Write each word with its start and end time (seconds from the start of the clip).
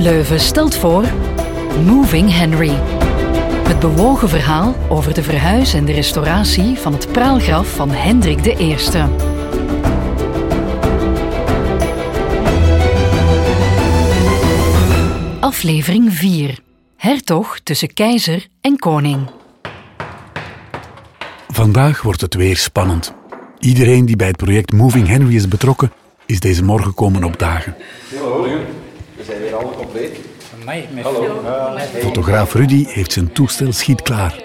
Leuven 0.00 0.40
stelt 0.40 0.76
voor 0.76 1.04
Moving 1.84 2.36
Henry. 2.36 2.72
Het 3.68 3.78
bewogen 3.78 4.28
verhaal 4.28 4.74
over 4.88 5.14
de 5.14 5.22
verhuis 5.22 5.74
en 5.74 5.84
de 5.84 5.92
restauratie 5.92 6.78
van 6.78 6.92
het 6.92 7.12
praalgraf 7.12 7.74
van 7.74 7.90
Hendrik 7.90 8.46
I. 8.46 8.76
Aflevering 15.40 16.14
4. 16.14 16.58
Hertog 16.96 17.58
tussen 17.62 17.94
keizer 17.94 18.46
en 18.60 18.78
koning. 18.78 19.30
Vandaag 21.48 22.02
wordt 22.02 22.20
het 22.20 22.34
weer 22.34 22.56
spannend. 22.56 23.14
Iedereen 23.58 24.06
die 24.06 24.16
bij 24.16 24.26
het 24.26 24.36
project 24.36 24.72
Moving 24.72 25.08
Henry 25.08 25.34
is 25.34 25.48
betrokken, 25.48 25.92
is 26.26 26.40
deze 26.40 26.64
morgen 26.64 26.94
komen 26.94 27.24
opdagen. 27.24 27.74
Hallo, 28.20 28.46
compleet. 29.90 30.18
Hallo. 31.02 31.42
Fotograaf 32.00 32.54
Rudy 32.54 32.84
heeft 32.88 33.12
zijn 33.12 33.32
toestel 33.32 33.72
schietklaar. 33.72 34.42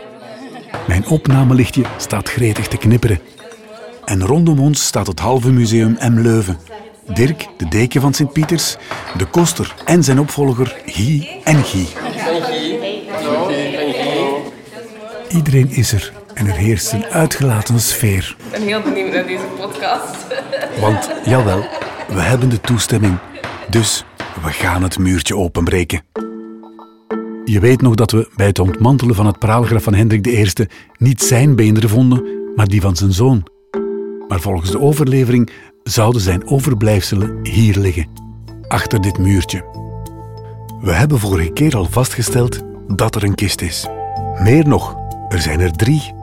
Mijn 0.87 1.07
opnamelichtje 1.07 1.83
staat 1.97 2.29
gretig 2.29 2.67
te 2.67 2.77
knipperen. 2.77 3.19
En 4.05 4.25
rondom 4.25 4.59
ons 4.59 4.85
staat 4.85 5.07
het 5.07 5.19
halve 5.19 5.51
museum 5.51 5.97
M. 5.99 6.19
Leuven. 6.19 6.57
Dirk, 7.13 7.47
de 7.57 7.67
deken 7.67 8.01
van 8.01 8.13
Sint-Pieters, 8.13 8.75
de 9.17 9.25
koster 9.25 9.75
en 9.85 10.03
zijn 10.03 10.19
opvolger 10.19 10.75
Guy 10.85 11.41
en 11.43 11.63
Guy. 11.63 11.87
Iedereen 15.29 15.69
is 15.69 15.91
er 15.91 16.13
en 16.33 16.47
er 16.47 16.55
heerst 16.55 16.91
een 16.91 17.05
uitgelaten 17.05 17.79
sfeer. 17.79 18.35
Ik 18.45 18.51
ben 18.51 18.61
heel 18.61 18.81
benieuwd 18.81 19.13
naar 19.13 19.25
deze 19.25 19.45
podcast. 19.59 20.15
Want, 20.79 21.09
jawel, 21.25 21.65
we 22.07 22.21
hebben 22.21 22.49
de 22.49 22.61
toestemming. 22.61 23.17
Dus 23.69 24.03
we 24.43 24.51
gaan 24.51 24.83
het 24.83 24.99
muurtje 24.99 25.35
openbreken. 25.35 26.01
Je 27.45 27.59
weet 27.59 27.81
nog 27.81 27.95
dat 27.95 28.11
we 28.11 28.29
bij 28.35 28.45
het 28.45 28.59
ontmantelen 28.59 29.15
van 29.15 29.25
het 29.25 29.39
praalgraf 29.39 29.83
van 29.83 29.93
Hendrik 29.93 30.27
I 30.27 30.67
niet 30.97 31.21
zijn 31.21 31.55
beenderen 31.55 31.89
vonden, 31.89 32.23
maar 32.55 32.67
die 32.67 32.81
van 32.81 32.95
zijn 32.95 33.11
zoon. 33.11 33.47
Maar 34.27 34.39
volgens 34.39 34.71
de 34.71 34.79
overlevering 34.79 35.49
zouden 35.83 36.21
zijn 36.21 36.47
overblijfselen 36.47 37.39
hier 37.43 37.77
liggen, 37.77 38.07
achter 38.67 39.01
dit 39.01 39.17
muurtje. 39.17 39.65
We 40.81 40.91
hebben 40.91 41.19
vorige 41.19 41.51
keer 41.51 41.75
al 41.75 41.85
vastgesteld 41.85 42.61
dat 42.87 43.15
er 43.15 43.23
een 43.23 43.35
kist 43.35 43.61
is. 43.61 43.87
Meer 44.39 44.67
nog, 44.67 44.95
er 45.29 45.41
zijn 45.41 45.59
er 45.59 45.71
drie. 45.71 46.13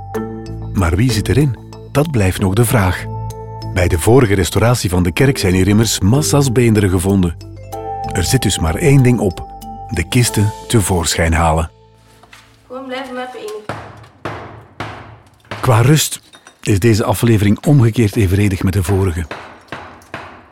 Maar 0.72 0.96
wie 0.96 1.12
zit 1.12 1.28
erin? 1.28 1.56
Dat 1.92 2.10
blijft 2.10 2.40
nog 2.40 2.54
de 2.54 2.64
vraag. 2.64 3.04
Bij 3.74 3.88
de 3.88 3.98
vorige 3.98 4.34
restauratie 4.34 4.90
van 4.90 5.02
de 5.02 5.12
kerk 5.12 5.38
zijn 5.38 5.54
hier 5.54 5.68
immers 5.68 6.00
massa's 6.00 6.52
beenderen 6.52 6.90
gevonden. 6.90 7.51
Er 8.12 8.24
zit 8.24 8.42
dus 8.42 8.58
maar 8.58 8.74
één 8.74 9.02
ding 9.02 9.18
op: 9.18 9.46
de 9.88 10.08
kisten 10.08 10.52
tevoorschijn 10.68 11.32
halen. 11.32 11.70
Gewoon 12.66 12.86
blijven 12.86 13.14
met 13.14 13.28
in. 13.34 13.74
Qua 15.60 15.80
rust 15.80 16.20
is 16.62 16.78
deze 16.78 17.04
aflevering 17.04 17.66
omgekeerd 17.66 18.16
evenredig 18.16 18.62
met 18.62 18.72
de 18.72 18.82
vorige. 18.82 19.26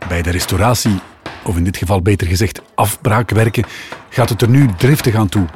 Bij 0.09 0.23
de 0.23 0.31
restauratie, 0.31 1.01
of 1.45 1.57
in 1.57 1.65
dit 1.65 1.77
geval 1.77 2.03
beter 2.03 2.27
gezegd 2.27 2.63
afbraakwerken, 2.75 3.65
gaat 4.09 4.29
het 4.29 4.43
er 4.43 4.49
nu 4.49 4.69
driftig 4.77 5.15
aan 5.15 5.29
toe, 5.29 5.47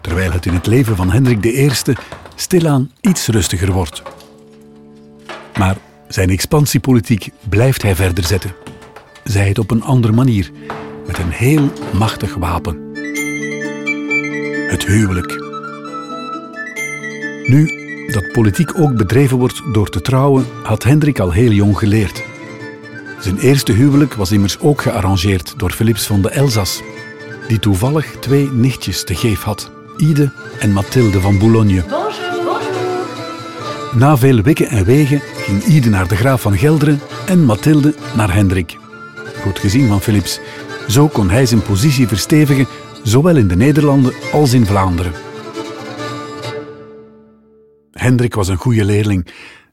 terwijl 0.00 0.32
het 0.32 0.46
in 0.46 0.54
het 0.54 0.66
leven 0.66 0.96
van 0.96 1.10
Hendrik 1.10 1.44
I 1.44 1.70
stilaan 2.34 2.90
iets 3.00 3.26
rustiger 3.26 3.72
wordt. 3.72 4.02
Maar 5.58 5.76
zijn 6.08 6.30
expansiepolitiek 6.30 7.30
blijft 7.48 7.82
hij 7.82 7.94
verder 7.94 8.24
zetten. 8.24 8.54
Zij 9.24 9.48
het 9.48 9.58
op 9.58 9.70
een 9.70 9.82
andere 9.82 10.12
manier, 10.12 10.50
met 11.08 11.18
een 11.18 11.30
heel 11.30 11.72
machtig 11.92 12.34
wapen. 12.34 12.76
Het 14.68 14.86
huwelijk. 14.86 15.46
Nu 17.44 17.72
dat 18.12 18.32
politiek 18.32 18.78
ook 18.78 18.96
bedreven 18.96 19.36
wordt 19.38 19.62
door 19.72 19.88
te 19.88 20.00
trouwen, 20.00 20.46
had 20.62 20.82
Hendrik 20.82 21.18
al 21.18 21.30
heel 21.30 21.50
jong 21.50 21.78
geleerd. 21.78 22.22
Zijn 23.20 23.38
eerste 23.38 23.72
huwelijk 23.72 24.14
was 24.14 24.32
immers 24.32 24.58
ook 24.58 24.82
gearrangeerd 24.82 25.54
door 25.56 25.70
Philips 25.70 26.06
van 26.06 26.22
de 26.22 26.30
Elzas, 26.30 26.82
die 27.48 27.58
toevallig 27.58 28.16
twee 28.20 28.52
nichtjes 28.52 29.04
te 29.04 29.14
geef 29.14 29.42
had, 29.42 29.70
Ide 29.96 30.32
en 30.58 30.72
Mathilde 30.72 31.20
van 31.20 31.38
Boulogne. 31.38 31.84
Na 33.94 34.16
veel 34.16 34.42
wikken 34.42 34.68
en 34.68 34.84
wegen 34.84 35.22
ging 35.36 35.64
Ide 35.64 35.88
naar 35.88 36.08
de 36.08 36.16
graaf 36.16 36.40
van 36.40 36.58
Gelderen 36.58 37.00
en 37.26 37.44
Mathilde 37.44 37.94
naar 38.16 38.34
Hendrik. 38.34 38.76
Goed 39.42 39.58
gezien 39.58 39.88
van 39.88 40.00
Philips. 40.00 40.40
Zo 40.88 41.08
kon 41.08 41.30
hij 41.30 41.46
zijn 41.46 41.62
positie 41.62 42.08
verstevigen, 42.08 42.66
zowel 43.02 43.36
in 43.36 43.48
de 43.48 43.56
Nederlanden 43.56 44.12
als 44.32 44.52
in 44.52 44.66
Vlaanderen. 44.66 45.12
Hendrik 47.90 48.34
was 48.34 48.48
een 48.48 48.56
goede 48.56 48.84
leerling 48.84 49.26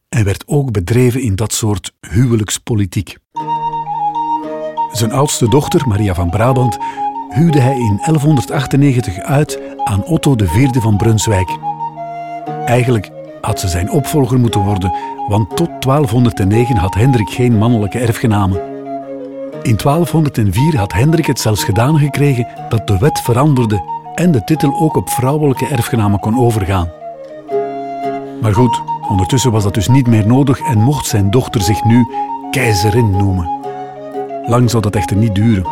en 0.09 0.23
werd 0.23 0.43
ook 0.47 0.71
bedreven 0.71 1.21
in 1.21 1.35
dat 1.35 1.53
soort 1.53 1.93
huwelijkspolitiek. 2.09 3.17
Zijn 4.91 5.11
oudste 5.11 5.49
dochter, 5.49 5.87
Maria 5.87 6.13
van 6.13 6.29
Brabant, 6.29 6.77
huwde 7.29 7.59
hij 7.59 7.75
in 7.75 7.99
1198 8.05 9.19
uit 9.19 9.59
aan 9.83 10.05
Otto 10.05 10.35
IV 10.35 10.67
van 10.71 10.97
Brunswijk. 10.97 11.57
Eigenlijk 12.65 13.11
had 13.41 13.59
ze 13.59 13.67
zijn 13.67 13.91
opvolger 13.91 14.39
moeten 14.39 14.61
worden, 14.61 14.93
want 15.27 15.55
tot 15.55 15.69
1209 15.81 16.77
had 16.77 16.93
Hendrik 16.93 17.29
geen 17.29 17.57
mannelijke 17.57 17.99
erfgenamen. 17.99 18.74
In 19.65 19.77
1204 19.77 20.77
had 20.77 20.93
Hendrik 20.93 21.25
het 21.25 21.39
zelfs 21.39 21.63
gedaan 21.63 21.99
gekregen 21.99 22.47
dat 22.69 22.87
de 22.87 22.97
wet 22.97 23.19
veranderde 23.19 23.83
en 24.15 24.31
de 24.31 24.43
titel 24.43 24.79
ook 24.79 24.95
op 24.95 25.09
vrouwelijke 25.09 25.67
erfgenamen 25.67 26.19
kon 26.19 26.37
overgaan. 26.37 26.91
Maar 28.41 28.53
goed, 28.53 28.81
ondertussen 29.09 29.51
was 29.51 29.63
dat 29.63 29.73
dus 29.73 29.87
niet 29.87 30.07
meer 30.07 30.27
nodig 30.27 30.59
en 30.59 30.77
mocht 30.77 31.05
zijn 31.05 31.31
dochter 31.31 31.61
zich 31.61 31.83
nu 31.83 32.07
keizerin 32.51 33.11
noemen. 33.11 33.49
Lang 34.47 34.69
zou 34.69 34.83
dat 34.83 34.95
echter 34.95 35.17
niet 35.17 35.35
duren. 35.35 35.67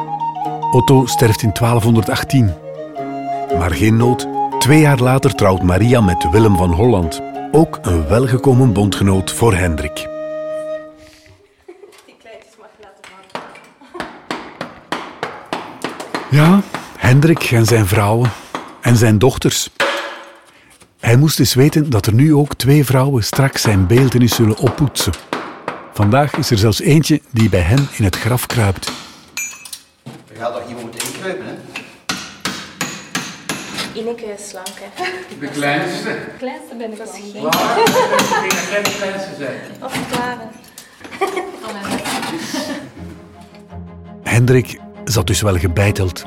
Otto 0.72 1.06
sterft 1.06 1.42
in 1.42 1.52
1218. 1.54 2.52
Maar 3.58 3.72
geen 3.72 3.98
nood. 3.98 4.28
Twee 4.60 4.80
jaar 4.80 5.00
later 5.00 5.36
trouwt 5.36 5.64
Maria 5.64 6.02
met 6.02 6.30
Willem 6.32 6.58
van 6.58 6.72
Holland. 6.72 7.22
Ook 7.52 7.80
een 7.82 8.08
welgekomen 8.08 8.74
bondgenoot 8.74 9.32
voor 9.32 9.54
Hendrik. 9.54 10.13
Ja, 16.34 16.62
Hendrik 16.98 17.52
en 17.52 17.66
zijn 17.66 17.86
vrouwen 17.86 18.32
en 18.82 18.96
zijn 18.96 19.18
dochters. 19.18 19.70
Hij 21.00 21.18
moest 21.18 21.40
eens 21.40 21.54
weten 21.54 21.90
dat 21.90 22.06
er 22.06 22.14
nu 22.14 22.34
ook 22.34 22.56
twee 22.56 22.86
vrouwen 22.86 23.24
straks 23.24 23.62
zijn 23.62 23.88
beeldenis 23.88 24.36
zullen 24.36 24.58
oppoetsen. 24.58 25.14
Vandaag 25.94 26.38
is 26.38 26.52
er 26.52 26.58
zelfs 26.58 26.80
eentje 26.80 27.22
die 27.32 27.50
bij 27.50 27.60
hen 27.60 27.88
in 27.98 28.04
het 28.04 28.16
graf 28.16 28.46
kruipt. 28.46 28.92
Je 30.04 30.36
gaat 30.38 30.54
toch 30.54 30.68
iemand 30.68 30.84
moeten 30.84 31.08
inkruipen, 31.08 31.46
hè? 31.46 31.54
Ineke 34.00 34.26
is 34.26 34.50
slank, 34.50 34.74
hè. 34.80 35.04
De 35.40 35.48
kleinste. 35.48 36.10
De 36.10 36.38
kleinste 36.38 36.76
ben 36.76 36.92
ik 36.92 36.98
wel. 36.98 37.44
Waar? 37.44 37.80
Ik 37.80 37.86
denk 37.86 38.54
dat 38.54 38.70
jij 38.70 38.84
de 38.84 38.96
kleinste 38.98 39.36
zijn. 39.38 39.60
Of 39.82 40.10
klaren. 40.10 40.50
Hendrik 44.34 44.82
zat 45.04 45.28
dus 45.28 45.42
wel 45.42 45.58
gebeiteld. 45.58 46.26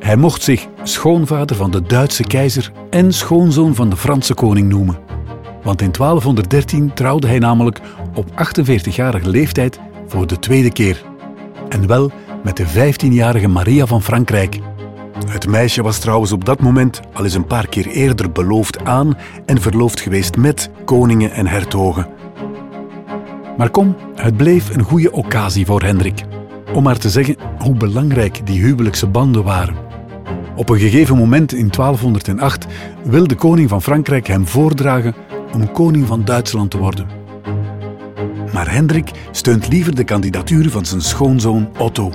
Hij 0.00 0.16
mocht 0.16 0.42
zich 0.42 0.66
schoonvader 0.82 1.56
van 1.56 1.70
de 1.70 1.82
Duitse 1.82 2.22
keizer 2.22 2.72
en 2.90 3.12
schoonzoon 3.12 3.74
van 3.74 3.90
de 3.90 3.96
Franse 3.96 4.34
koning 4.34 4.68
noemen. 4.68 4.98
Want 5.62 5.82
in 5.82 5.92
1213 5.92 6.94
trouwde 6.94 7.26
hij 7.26 7.38
namelijk 7.38 7.80
op 8.14 8.26
48-jarige 8.30 9.28
leeftijd 9.28 9.80
voor 10.06 10.26
de 10.26 10.38
tweede 10.38 10.72
keer. 10.72 11.02
En 11.68 11.86
wel 11.86 12.10
met 12.42 12.56
de 12.56 12.66
15-jarige 12.66 13.48
Maria 13.48 13.86
van 13.86 14.02
Frankrijk. 14.02 14.58
Het 15.28 15.46
meisje 15.46 15.82
was 15.82 15.98
trouwens 15.98 16.32
op 16.32 16.44
dat 16.44 16.60
moment 16.60 17.00
al 17.12 17.24
eens 17.24 17.34
een 17.34 17.46
paar 17.46 17.68
keer 17.68 17.86
eerder 17.86 18.32
beloofd 18.32 18.84
aan 18.84 19.18
en 19.46 19.60
verloofd 19.60 20.00
geweest 20.00 20.36
met 20.36 20.70
koningen 20.84 21.32
en 21.32 21.46
hertogen. 21.46 22.06
Maar 23.56 23.70
kom, 23.70 23.96
het 24.14 24.36
bleef 24.36 24.74
een 24.74 24.82
goede 24.82 25.12
occasie 25.12 25.66
voor 25.66 25.82
Hendrik. 25.82 26.24
Om 26.72 26.82
maar 26.82 26.98
te 26.98 27.10
zeggen 27.10 27.36
hoe 27.58 27.74
belangrijk 27.74 28.46
die 28.46 28.60
huwelijkse 28.60 29.06
banden 29.06 29.44
waren. 29.44 29.74
Op 30.56 30.68
een 30.68 30.78
gegeven 30.78 31.16
moment 31.16 31.52
in 31.52 31.70
1208 31.70 32.66
wil 33.02 33.26
de 33.26 33.34
koning 33.34 33.68
van 33.68 33.82
Frankrijk 33.82 34.26
hem 34.26 34.46
voordragen 34.46 35.14
om 35.52 35.72
koning 35.72 36.06
van 36.06 36.24
Duitsland 36.24 36.70
te 36.70 36.78
worden. 36.78 37.06
Maar 38.52 38.72
Hendrik 38.72 39.10
steunt 39.30 39.68
liever 39.68 39.94
de 39.94 40.04
kandidatuur 40.04 40.70
van 40.70 40.86
zijn 40.86 41.00
schoonzoon 41.00 41.68
Otto. 41.78 42.12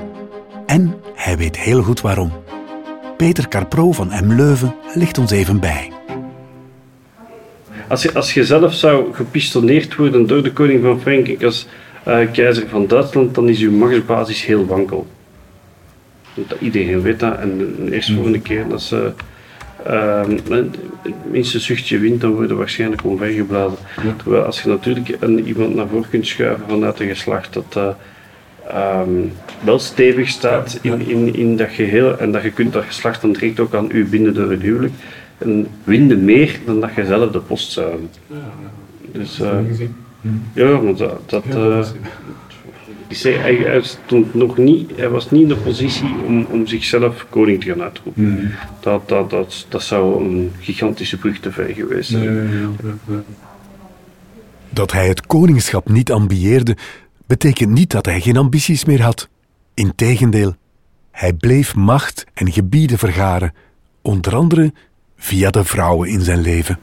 En 0.65 0.95
hij 1.15 1.37
weet 1.37 1.57
heel 1.57 1.83
goed 1.83 2.01
waarom. 2.01 2.31
Peter 3.17 3.47
Carpro 3.47 3.91
van 3.91 4.07
M. 4.07 4.33
Leuven 4.33 4.75
ligt 4.93 5.17
ons 5.17 5.31
even 5.31 5.59
bij. 5.59 5.91
Als 7.87 8.01
je, 8.01 8.13
als 8.13 8.33
je 8.33 8.45
zelf 8.45 8.73
zou 8.73 9.13
gepistoneerd 9.13 9.95
worden 9.95 10.27
door 10.27 10.43
de 10.43 10.53
koning 10.53 10.81
van 10.81 11.01
Frankrijk 11.01 11.43
als 11.43 11.67
eh, 12.05 12.31
keizer 12.31 12.67
van 12.67 12.87
Duitsland, 12.87 13.35
dan 13.35 13.49
is 13.49 13.59
uw 13.59 13.71
machtsbasis 13.71 14.45
heel 14.45 14.65
wankel. 14.65 15.07
Want 16.33 16.55
iedereen 16.59 17.01
weet 17.01 17.19
dat. 17.19 17.37
En 17.37 17.57
de 17.57 17.91
eerste 17.91 18.13
volgende 18.13 18.41
keer 18.41 18.67
dat 18.67 18.81
ze 18.81 19.11
ehm, 19.83 20.31
het 20.49 20.77
minste 21.31 21.59
zuchtje 21.59 21.97
wint, 21.97 22.21
dan 22.21 22.31
worden 22.31 22.57
waarschijnlijk 22.57 23.03
omvergeblazen. 23.03 23.77
Terwijl 24.17 24.43
als 24.43 24.61
je 24.61 24.69
natuurlijk 24.69 25.17
een, 25.19 25.47
iemand 25.47 25.75
naar 25.75 25.87
voren 25.87 26.09
kunt 26.09 26.27
schuiven 26.27 26.65
vanuit 26.67 26.99
een 26.99 27.07
geslacht 27.07 27.53
dat 27.53 27.75
eh, 27.75 27.89
ehm, 28.67 29.09
wel 29.63 29.79
stevig 29.79 30.29
staat 30.29 30.79
in, 30.81 31.07
in, 31.07 31.35
in 31.35 31.57
dat 31.57 31.69
geheel 31.69 32.17
en 32.17 32.31
dat 32.31 32.43
je 32.43 32.51
kunt 32.51 32.73
dat 32.73 32.83
geslacht 32.83 33.21
dan 33.21 33.33
direct 33.33 33.59
ook 33.59 33.73
aan 33.73 33.89
u 33.91 34.05
binden 34.05 34.33
door 34.33 34.51
het 34.51 34.61
huwelijk. 34.61 34.93
En 35.37 35.67
winde 35.83 36.15
meer 36.15 36.59
dan 36.65 36.79
dat 36.79 36.95
je 36.95 37.05
zelf 37.05 37.31
de 37.31 37.39
post 37.39 37.71
zou 37.71 37.89
hebben. 37.89 38.09
Dus, 39.11 39.39
eh, 39.39 39.57
ja, 40.53 40.79
want 40.79 40.97
dat, 40.97 41.29
dat, 41.29 41.45
eh, 41.45 41.87
ik 43.07 43.15
zei, 43.15 43.35
hij, 43.35 43.55
hij 43.55 43.81
stond 43.81 44.33
nog 44.33 44.57
niet, 44.57 44.91
hij 44.95 45.09
was 45.09 45.31
niet 45.31 45.41
in 45.41 45.47
de 45.47 45.55
positie 45.55 46.15
om, 46.25 46.45
om 46.45 46.67
zichzelf 46.67 47.25
koning 47.29 47.61
te 47.63 47.69
gaan 47.69 47.81
uitroepen. 47.81 48.53
Dat, 48.79 49.09
dat, 49.09 49.29
dat, 49.29 49.65
dat 49.69 49.83
zou 49.83 50.23
een 50.23 50.51
gigantische 50.59 51.17
brug 51.17 51.39
te 51.39 51.51
ver 51.51 51.73
geweest 51.73 52.09
zijn. 52.09 52.77
Dat 54.69 54.91
hij 54.91 55.07
het 55.07 55.25
koningschap 55.25 55.89
niet 55.89 56.11
ambieerde, 56.11 56.77
betekent 57.27 57.71
niet 57.71 57.91
dat 57.91 58.05
hij 58.05 58.21
geen 58.21 58.37
ambities 58.37 58.85
meer 58.85 59.01
had. 59.01 59.29
Integendeel, 59.73 60.55
hij 61.11 61.33
bleef 61.33 61.75
macht 61.75 62.25
en 62.33 62.51
gebieden 62.51 62.97
vergaren, 62.97 63.53
onder 64.01 64.35
andere 64.35 64.73
via 65.17 65.49
de 65.49 65.63
vrouwen 65.63 66.09
in 66.09 66.21
zijn 66.21 66.41
leven. 66.41 66.79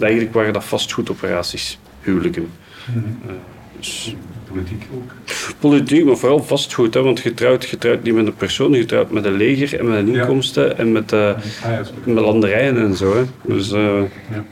Eigenlijk 0.00 0.34
waren 0.34 0.52
dat 0.52 0.64
vastgoedoperaties, 0.64 1.78
huwelijken. 2.02 2.48
Eh, 2.86 3.32
dus 3.78 4.16
Politiek 4.52 4.82
ook. 4.94 5.12
politiek, 5.58 6.04
maar 6.04 6.16
vooral 6.16 6.42
vastgoed, 6.42 6.94
hè, 6.94 7.02
want 7.02 7.20
je 7.20 7.34
trouwt, 7.34 7.68
je 7.68 7.78
trouwt 7.78 8.02
niet 8.02 8.14
met 8.14 8.26
een 8.26 8.34
persoon, 8.36 8.72
je 8.72 8.84
trouwt 8.84 9.10
met 9.10 9.24
een 9.24 9.36
leger 9.36 9.78
en 9.78 9.88
met 9.88 9.98
een 9.98 10.12
Ja. 10.12 10.20
inkomsten 10.20 10.78
en 10.78 10.92
met, 10.92 11.12
Ah, 11.12 11.34
ja, 11.62 11.84
zo. 11.84 11.92
met 12.04 12.24
landerijen 12.24 12.76
en 12.76 12.96
zo. 12.96 13.16
Hè. 13.16 13.22
Dus, 13.54 13.72
eh, 13.72 13.80
Ja, 13.80 14.04
ja. 14.30 14.44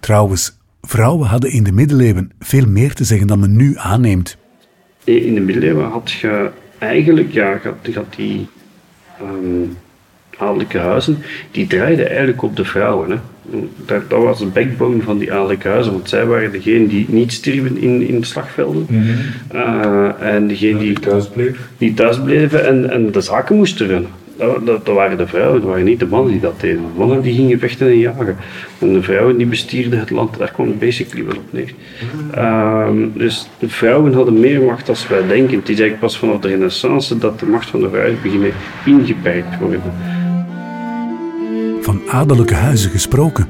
Trouwens, 0.00 0.58
vrouwen 0.82 1.28
hadden 1.28 1.50
in 1.50 1.62
de 1.64 1.72
middeleeuwen 1.72 2.30
veel 2.38 2.66
meer 2.66 2.94
te 2.94 3.04
zeggen 3.04 3.26
dan 3.26 3.40
men 3.40 3.56
nu 3.56 3.74
aanneemt. 3.76 4.36
In 5.04 5.34
de 5.34 5.40
middeleeuwen 5.40 5.86
had 5.90 6.10
je 6.10 6.50
eigenlijk, 6.78 7.32
ja, 7.32 7.60
had, 7.94 8.14
die 8.16 8.46
ehm 9.20 9.68
adellijke 10.38 10.78
huizen, 10.78 11.18
die 11.50 11.66
draaiden 11.66 12.08
eigenlijk 12.08 12.42
op 12.42 12.56
de 12.56 12.64
vrouwen. 12.64 13.10
Hè. 13.10 13.16
Dat, 13.86 14.10
dat 14.10 14.22
was 14.22 14.38
de 14.38 14.46
backbone 14.46 15.02
van 15.02 15.18
die 15.18 15.32
adellijke 15.32 15.68
huizen, 15.68 15.92
want 15.92 16.08
zij 16.08 16.26
waren 16.26 16.52
degene 16.52 16.86
die 16.86 17.06
niet 17.08 17.32
stierven 17.32 17.78
in, 17.78 18.08
in 18.08 18.20
de 18.20 18.26
slagvelden. 18.26 18.86
Eh, 19.48 20.08
en 20.20 20.48
degene 20.48 20.78
die, 20.78 20.88
Die 20.88 21.00
thuis 21.00 21.28
bleef. 21.28 21.58
die 21.78 21.94
thuis 21.94 22.20
bleven 22.20 22.66
en, 22.66 22.90
en 22.90 23.12
de 23.12 23.20
zaken 23.20 23.56
moesten 23.56 23.86
runnen. 23.86 24.10
Dat, 24.36 24.66
dat, 24.66 24.86
dat 24.86 24.94
waren 24.94 25.16
de 25.16 25.26
vrouwen, 25.26 25.60
dat 25.60 25.70
waren 25.70 25.84
niet 25.84 25.98
de 25.98 26.06
mannen 26.06 26.32
die 26.32 26.40
dat 26.40 26.60
deden. 26.60 26.76
De 26.82 26.98
mannen 26.98 27.22
die 27.22 27.34
gingen 27.34 27.58
vechten 27.58 27.86
en 27.86 27.98
jagen. 27.98 28.36
En 28.78 28.92
de 28.92 29.02
vrouwen 29.02 29.36
die 29.36 29.46
bestierden 29.46 29.98
het 29.98 30.10
land, 30.10 30.38
daar 30.38 30.50
kwam 30.50 30.66
het 30.66 30.78
basically 30.78 31.24
wel 31.24 31.36
op 31.36 31.52
neer. 31.52 31.72
Ehm, 32.32 32.96
dus 33.14 33.48
de 33.58 33.68
vrouwen 33.68 34.12
hadden 34.12 34.40
meer 34.40 34.62
macht 34.62 34.86
dan 34.86 34.96
wij 35.08 35.26
denken. 35.26 35.58
Het 35.58 35.68
is 35.68 35.80
eigenlijk 35.80 36.00
pas 36.00 36.18
vanaf 36.18 36.40
de 36.40 36.48
renaissance 36.48 37.18
dat 37.18 37.40
de 37.40 37.46
macht 37.46 37.68
van 37.68 37.80
de 37.80 37.88
vrouw 37.88 38.10
beginnen 38.22 38.50
ingeperkt 38.84 39.58
worden. 39.60 39.82
Adellijke 42.08 42.54
huizen 42.54 42.90
gesproken. 42.90 43.48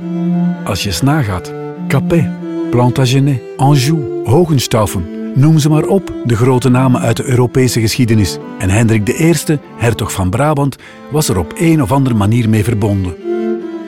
Als 0.65 0.83
je 0.83 0.89
eens 0.89 1.03
nagaat. 1.03 1.53
Capet, 1.89 2.27
Plantagenet, 2.71 3.41
Anjou, 3.57 4.23
Hohenstaufen. 4.25 5.33
Noem 5.35 5.59
ze 5.59 5.69
maar 5.69 5.87
op, 5.87 6.13
de 6.25 6.37
grote 6.37 6.69
namen 6.69 7.01
uit 7.01 7.17
de 7.17 7.25
Europese 7.25 7.81
geschiedenis. 7.81 8.39
En 8.59 8.71
Hendrik 8.71 9.09
I, 9.09 9.35
hertog 9.77 10.13
van 10.13 10.31
Brabant, 10.31 10.77
was 11.11 11.29
er 11.29 11.39
op 11.39 11.55
een 11.59 11.83
of 11.83 11.93
andere 11.93 12.15
manier 12.15 12.49
mee 12.49 12.65
verbonden. 12.65 13.15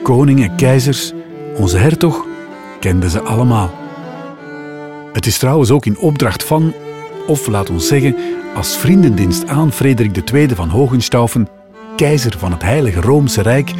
Koningen, 0.03 0.55
keizers, 0.55 1.13
onze 1.57 1.77
hertog 1.77 2.25
kenden 2.79 3.09
ze 3.09 3.21
allemaal. 3.21 3.71
Het 5.13 5.25
is 5.25 5.37
trouwens 5.37 5.71
ook 5.71 5.85
in 5.85 5.99
opdracht 5.99 6.43
van, 6.43 6.73
of 7.27 7.47
laat 7.47 7.69
ons 7.69 7.87
zeggen, 7.87 8.15
als 8.55 8.77
vriendendienst 8.77 9.47
aan 9.47 9.71
Frederik 9.71 10.31
II 10.31 10.47
van 10.55 10.69
Hohenstaufen, 10.69 11.47
keizer 11.95 12.37
van 12.37 12.51
het 12.51 12.61
Heilige 12.61 13.01
Roomse 13.01 13.41
Rijk, 13.41 13.73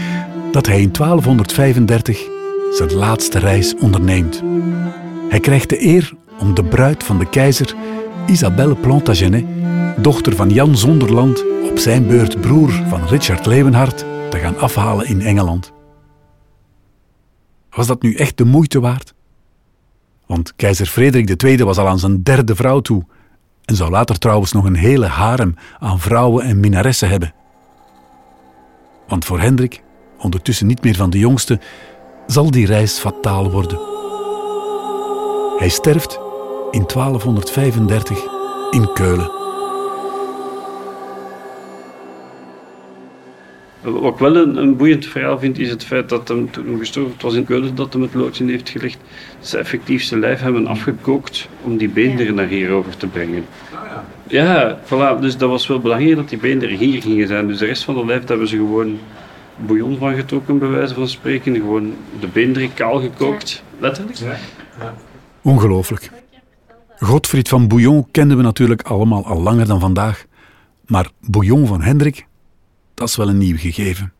dat 0.51 0.65
hij 0.65 0.81
in 0.81 0.91
1235 0.91 2.27
zijn 2.71 2.93
laatste 2.93 3.39
reis 3.39 3.75
onderneemt. 3.75 4.43
Hij 5.29 5.39
krijgt 5.39 5.69
de 5.69 5.85
eer 5.85 6.13
om 6.39 6.53
de 6.53 6.63
bruid 6.63 7.03
van 7.03 7.19
de 7.19 7.29
keizer, 7.29 7.75
Isabelle 8.25 8.75
Plantagenet, 8.75 9.45
dochter 9.97 10.35
van 10.35 10.49
Jan 10.49 10.77
Zonderland, 10.77 11.43
op 11.69 11.77
zijn 11.77 12.07
beurt 12.07 12.41
broer 12.41 12.71
van 12.71 13.07
Richard 13.07 13.45
Leeuwenhard, 13.45 13.97
te 14.29 14.37
gaan 14.37 14.57
afhalen 14.57 15.07
in 15.07 15.21
Engeland. 15.21 15.71
Was 17.69 17.87
dat 17.87 18.01
nu 18.01 18.15
echt 18.15 18.37
de 18.37 18.45
moeite 18.45 18.79
waard? 18.79 19.13
Want 20.25 20.55
keizer 20.55 20.85
Frederik 20.85 21.43
II 21.43 21.63
was 21.63 21.77
al 21.77 21.87
aan 21.87 21.99
zijn 21.99 22.23
derde 22.23 22.55
vrouw 22.55 22.79
toe 22.79 23.05
en 23.65 23.75
zou 23.75 23.91
later 23.91 24.17
trouwens 24.17 24.51
nog 24.51 24.65
een 24.65 24.75
hele 24.75 25.05
harem 25.05 25.55
aan 25.79 25.99
vrouwen 25.99 26.45
en 26.45 26.59
minnaressen 26.59 27.09
hebben. 27.09 27.33
Want 29.07 29.25
voor 29.25 29.39
Hendrik, 29.39 29.83
ondertussen 30.19 30.67
niet 30.67 30.83
meer 30.83 30.95
van 30.95 31.09
de 31.09 31.19
jongste, 31.19 31.59
zal 32.27 32.51
die 32.51 32.65
reis 32.65 32.99
fataal 32.99 33.51
worden. 33.51 33.79
Hij 35.57 35.69
sterft 35.69 36.19
in 36.71 36.83
1235 36.87 38.23
in 38.71 38.93
Keulen. 38.93 39.31
Wat 43.81 44.13
ik 44.13 44.19
wel 44.19 44.35
een, 44.35 44.55
een 44.55 44.75
boeiend 44.75 45.05
verhaal 45.05 45.39
vind, 45.39 45.59
is 45.59 45.69
het 45.69 45.83
feit 45.83 46.09
dat 46.09 46.27
hem 46.27 46.51
toen 46.51 46.67
hij 46.67 46.77
gestorven 46.77 47.11
het 47.11 47.21
was 47.21 47.35
in 47.35 47.45
Keulen 47.45 47.75
dat 47.75 47.93
hem 47.93 48.01
het 48.01 48.13
loodje 48.13 48.45
heeft 48.45 48.69
gelegd, 48.69 48.97
dat 49.39 49.47
ze 49.47 49.57
effectief 49.57 50.03
zijn 50.03 50.19
lijf 50.19 50.39
hebben 50.39 50.67
afgekookt 50.67 51.47
om 51.63 51.77
die 51.77 51.89
beenderen 51.89 52.35
naar 52.35 52.47
hier 52.47 52.71
over 52.71 52.97
te 52.97 53.07
brengen. 53.07 53.45
Ja, 54.27 54.79
voilà. 54.83 55.19
Dus 55.21 55.37
dat 55.37 55.49
was 55.49 55.67
wel 55.67 55.79
belangrijk 55.79 56.15
dat 56.15 56.29
die 56.29 56.37
beenderen 56.37 56.77
hier 56.77 57.01
gingen 57.01 57.27
zijn. 57.27 57.47
Dus 57.47 57.57
de 57.57 57.65
rest 57.65 57.83
van 57.83 57.95
de 57.95 58.05
lijf 58.05 58.27
hebben 58.27 58.47
ze 58.47 58.55
gewoon 58.55 58.99
bouillon 59.65 59.97
van 59.97 60.15
getrokken, 60.15 60.59
bij 60.59 60.67
wijze 60.67 60.93
van 60.93 61.07
spreken. 61.07 61.55
Gewoon 61.55 61.93
de 62.19 62.27
beenderen 62.27 62.73
kaal 62.73 62.99
gekookt. 62.99 63.63
Letterlijk. 63.79 64.19
Ongelooflijk. 65.41 66.11
Godfried 66.99 67.49
van 67.49 67.67
Bouillon 67.67 68.07
kenden 68.11 68.37
we 68.37 68.43
natuurlijk 68.43 68.81
allemaal 68.81 69.25
al 69.25 69.41
langer 69.41 69.67
dan 69.67 69.79
vandaag. 69.79 70.25
Maar 70.85 71.09
Bouillon 71.21 71.67
van 71.67 71.81
Hendrik, 71.81 72.27
dat 72.93 73.07
is 73.07 73.15
wel 73.15 73.29
een 73.29 73.37
nieuw 73.37 73.57
gegeven. 73.57 74.13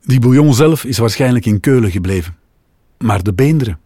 Die 0.00 0.20
Bouillon 0.20 0.54
zelf 0.54 0.84
is 0.84 0.98
waarschijnlijk 0.98 1.46
in 1.46 1.60
Keulen 1.60 1.90
gebleven. 1.90 2.36
Maar 2.98 3.22
de 3.22 3.34
beenderen, 3.34 3.78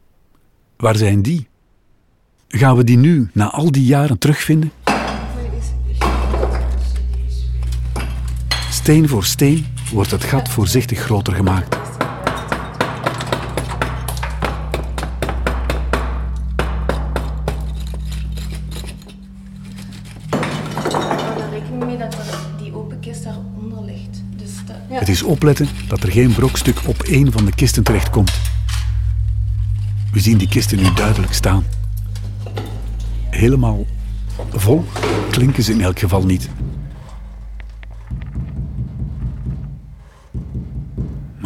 waar 0.76 0.96
zijn 0.96 1.22
die? 1.22 1.48
Gaan 2.48 2.76
we 2.76 2.84
die 2.84 2.96
nu, 2.96 3.30
na 3.32 3.50
al 3.50 3.72
die 3.72 3.84
jaren, 3.84 4.18
terugvinden? 4.18 4.72
Steen 8.90 9.08
voor 9.08 9.24
steen 9.24 9.66
wordt 9.92 10.10
het 10.10 10.24
gat 10.24 10.48
voorzichtig 10.48 10.98
groter 10.98 11.34
gemaakt. 11.34 11.74
Ik 11.74 11.80
hou 20.90 21.50
rekening 21.50 21.84
mee 21.84 21.98
dat 21.98 22.16
die 22.62 22.74
open 22.74 23.00
kist 23.00 23.24
daaronder 23.24 23.84
ligt. 23.84 24.22
Dat... 24.66 24.76
Het 24.88 25.08
is 25.08 25.22
opletten 25.22 25.68
dat 25.88 26.02
er 26.02 26.12
geen 26.12 26.34
brokstuk 26.34 26.80
op 26.86 27.02
één 27.02 27.32
van 27.32 27.44
de 27.44 27.54
kisten 27.54 27.82
terechtkomt. 27.82 28.40
We 30.12 30.20
zien 30.20 30.38
die 30.38 30.48
kisten 30.48 30.78
nu 30.78 30.92
duidelijk 30.94 31.32
staan. 31.32 31.64
Helemaal 33.28 33.86
vol 34.50 34.84
klinken 35.30 35.62
ze 35.62 35.72
in 35.72 35.80
elk 35.80 35.98
geval 35.98 36.24
niet. 36.24 36.50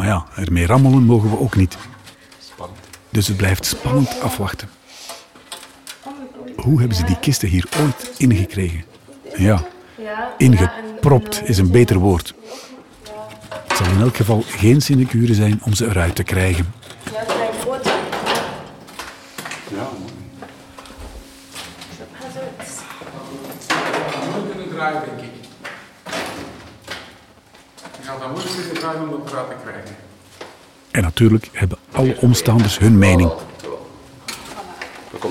Maar 0.05 0.13
ja, 0.13 0.25
ermee 0.43 0.65
rammelen 0.65 1.03
mogen 1.03 1.29
we 1.29 1.39
ook 1.39 1.55
niet. 1.55 1.77
Dus 3.09 3.27
het 3.27 3.37
blijft 3.37 3.65
spannend 3.65 4.21
afwachten. 4.21 4.69
Hoe 6.55 6.79
hebben 6.79 6.97
ze 6.97 7.03
die 7.03 7.19
kisten 7.19 7.49
hier 7.49 7.67
ooit 7.81 8.11
ingekregen? 8.17 8.83
Ja, 9.35 9.63
Ja, 9.97 10.33
ingepropt 10.37 11.41
is 11.43 11.57
een 11.57 11.71
beter 11.71 11.97
woord. 11.97 12.33
Het 13.67 13.77
zal 13.77 13.87
in 13.87 14.01
elk 14.01 14.15
geval 14.15 14.43
geen 14.47 14.81
sinecure 14.81 15.33
zijn 15.33 15.61
om 15.63 15.73
ze 15.73 15.85
eruit 15.85 16.15
te 16.15 16.23
krijgen. 16.23 16.73
Ja, 17.11 17.23
klein 17.23 17.53
groot. 17.59 17.85
Ja, 17.85 17.93
Moet 24.35 24.49
kunnen 24.49 24.69
draaien, 24.69 25.01
denk 25.05 25.19
ik. 25.21 25.33
Je 27.99 28.03
gaat 28.03 28.14
dan 28.25 28.33
moeten 28.33 29.01
om 29.01 29.23
dat 29.23 29.31
eruit 29.31 29.47
te 29.49 29.55
krijgen. 29.63 29.95
En 30.91 31.01
natuurlijk 31.01 31.49
hebben 31.51 31.77
alle 31.91 32.17
omstanders 32.19 32.77
hun 32.77 32.97
mening. 32.97 33.31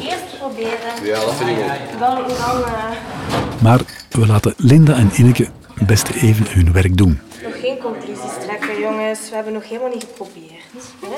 Eerst 0.01 0.39
proberen. 0.39 1.05
Ja, 1.05 1.21
dat 1.21 1.35
vind 1.35 1.51
ik 1.51 1.57
ook. 1.57 1.99
Dan, 1.99 2.17
dan 2.17 2.65
eh, 2.65 3.63
Maar 3.63 3.81
we 4.11 4.27
laten 4.27 4.55
Linda 4.57 4.95
en 4.95 5.11
Ineke 5.15 5.49
best 5.87 6.09
even 6.09 6.47
hun 6.49 6.73
werk 6.73 6.97
doen. 6.97 7.21
Nog 7.43 7.61
geen 7.61 7.79
conclusies 7.79 8.33
trekken, 8.47 8.81
jongens. 8.81 9.29
We 9.29 9.35
hebben 9.35 9.53
nog 9.53 9.69
helemaal 9.69 9.93
niet 9.93 10.07
geprobeerd. 10.09 10.63
Hè? 11.01 11.17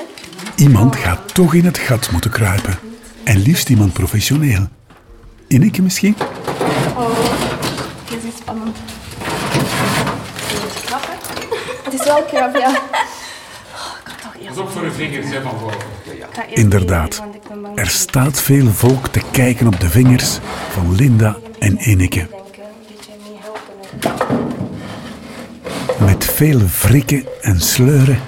Iemand 0.55 0.95
gaat 0.95 1.33
toch 1.33 1.53
in 1.53 1.65
het 1.65 1.77
gat 1.77 2.11
moeten 2.11 2.31
kruipen. 2.31 2.79
En 3.23 3.37
liefst 3.37 3.69
iemand 3.69 3.93
professioneel. 3.93 4.67
Ineke 5.47 5.81
misschien? 5.81 6.15
Dit 8.09 8.23
is 8.23 8.35
spannend. 8.37 8.77
Is 10.37 10.73
het 10.73 10.85
knap, 10.85 11.07
hè? 11.07 11.15
Het 12.07 12.15
is 12.15 12.31
wel 12.31 12.41
knap, 12.41 12.55
ja. 12.55 12.81
Pas 14.47 14.57
op 14.57 14.69
voor 14.69 14.81
de 14.81 14.91
vingers 14.91 15.29
hè, 15.29 15.41
van 15.41 15.59
voren. 15.59 15.77
Inderdaad. 16.49 17.23
Er 17.75 17.87
staat 17.87 18.41
veel 18.41 18.67
volk 18.67 19.07
te 19.07 19.21
kijken 19.31 19.67
op 19.67 19.79
de 19.79 19.89
vingers 19.89 20.39
van 20.69 20.95
Linda 20.95 21.35
en 21.59 21.77
hè. 21.77 22.29
Met 26.05 26.25
veel 26.25 26.59
wrikken 26.81 27.25
en 27.41 27.59
sleuren 27.59 28.21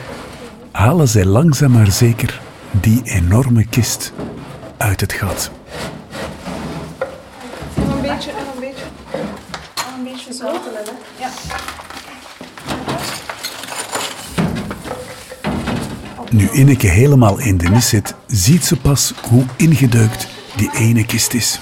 halen 0.72 1.08
zij 1.08 1.26
langzaam 1.26 1.72
maar 1.72 1.92
zeker 1.92 2.42
die 2.72 3.02
enorme 3.04 3.66
kist 3.66 4.14
uit 4.78 5.02
het 5.02 5.14
gat. 5.14 5.52
Nog 7.74 7.96
een 7.96 8.02
beetje, 8.02 8.32
nog 8.32 8.54
een 8.54 8.60
beetje. 8.60 8.86
Nog 9.76 9.98
een 9.98 10.04
beetje 10.04 10.34
zo. 10.34 10.52
Ja. 11.20 11.30
Nu 16.32 16.50
Ineke 16.52 16.88
helemaal 16.88 17.40
in 17.40 17.58
de 17.58 17.68
nis 17.68 17.90
zit, 17.90 18.16
ziet 18.28 18.66
ze 18.66 18.76
pas 18.76 19.14
hoe 19.30 19.44
ingedeukt 19.56 20.28
die 20.56 20.70
ene 20.74 21.06
kist 21.06 21.34
is. 21.34 21.60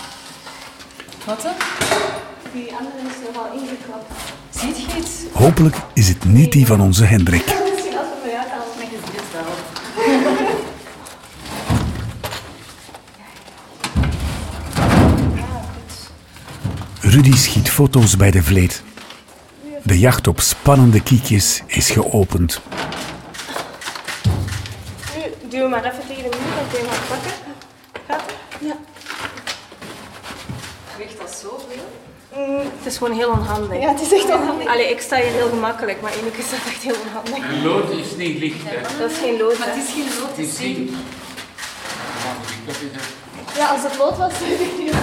Wat 1.25 1.41
dan? 1.41 1.53
Die 2.53 2.71
andere 2.79 2.97
is 2.97 3.27
nogal 3.27 3.51
ingeklapt. 3.53 4.11
Ziet 4.49 4.77
je 4.77 4.97
iets? 4.99 5.09
Hopelijk 5.33 5.75
is 5.93 6.07
het 6.07 6.25
niet 6.25 6.51
die 6.51 6.65
van 6.65 6.81
onze 6.81 7.05
Hendrik. 7.05 7.45
Misschien 7.45 7.97
als 7.97 8.07
we 8.23 8.29
eruit 8.29 8.49
halen 8.49 8.67
met 8.77 8.87
gezicht 9.05 9.31
wel. 9.33 9.43
Rudy 17.11 17.35
schiet 17.35 17.69
foto's 17.69 18.17
bij 18.17 18.31
de 18.31 18.43
vleet. 18.43 18.83
De 19.83 19.99
jacht 19.99 20.27
op 20.27 20.39
spannende 20.39 21.01
kiekjes 21.03 21.63
is 21.67 21.89
geopend. 21.89 22.61
Duw 25.67 25.75
maar 25.75 25.85
even 25.85 26.07
tegen 26.07 26.23
de 26.23 26.37
muur, 26.37 26.55
dan 26.55 26.67
kun 26.71 26.79
je 26.79 26.85
maar 26.85 27.03
pakken. 27.09 27.31
Gaat 28.07 28.21
het? 28.25 28.35
Ja. 28.59 28.75
Weegt 30.97 31.17
dat 31.17 31.39
zoveel? 31.41 31.87
Mm, 32.35 32.71
het 32.77 32.85
is 32.85 32.97
gewoon 32.97 33.17
heel 33.17 33.29
onhandig. 33.29 33.81
Ja, 33.81 33.89
het 33.89 34.01
is 34.01 34.13
echt 34.13 34.29
onhandig. 34.29 34.67
Allee, 34.67 34.89
ik 34.89 35.01
sta 35.01 35.15
hier 35.15 35.31
heel 35.31 35.49
gemakkelijk, 35.49 36.01
maar 36.01 36.17
Ineke 36.19 36.41
staat 36.41 36.65
echt 36.67 36.81
heel 36.81 36.95
onhandig. 37.05 37.49
En 37.49 37.63
lood 37.63 37.91
is 37.91 38.15
niet 38.15 38.39
licht, 38.39 38.63
hè. 38.63 38.97
Dat 38.99 39.11
is 39.11 39.17
geen 39.17 39.37
lood, 39.37 39.57
Maar 39.57 39.67
het 39.67 39.77
is 39.77 39.93
geen 39.93 40.09
lood 40.19 40.37
Het 40.37 40.55
te 40.55 40.71
is. 40.71 40.89
Ja, 43.57 43.67
als 43.67 43.83
het 43.83 43.97
lood 43.97 44.17
was, 44.17 44.33
zou 44.37 44.51
ik 44.51 44.77
niet 44.77 44.95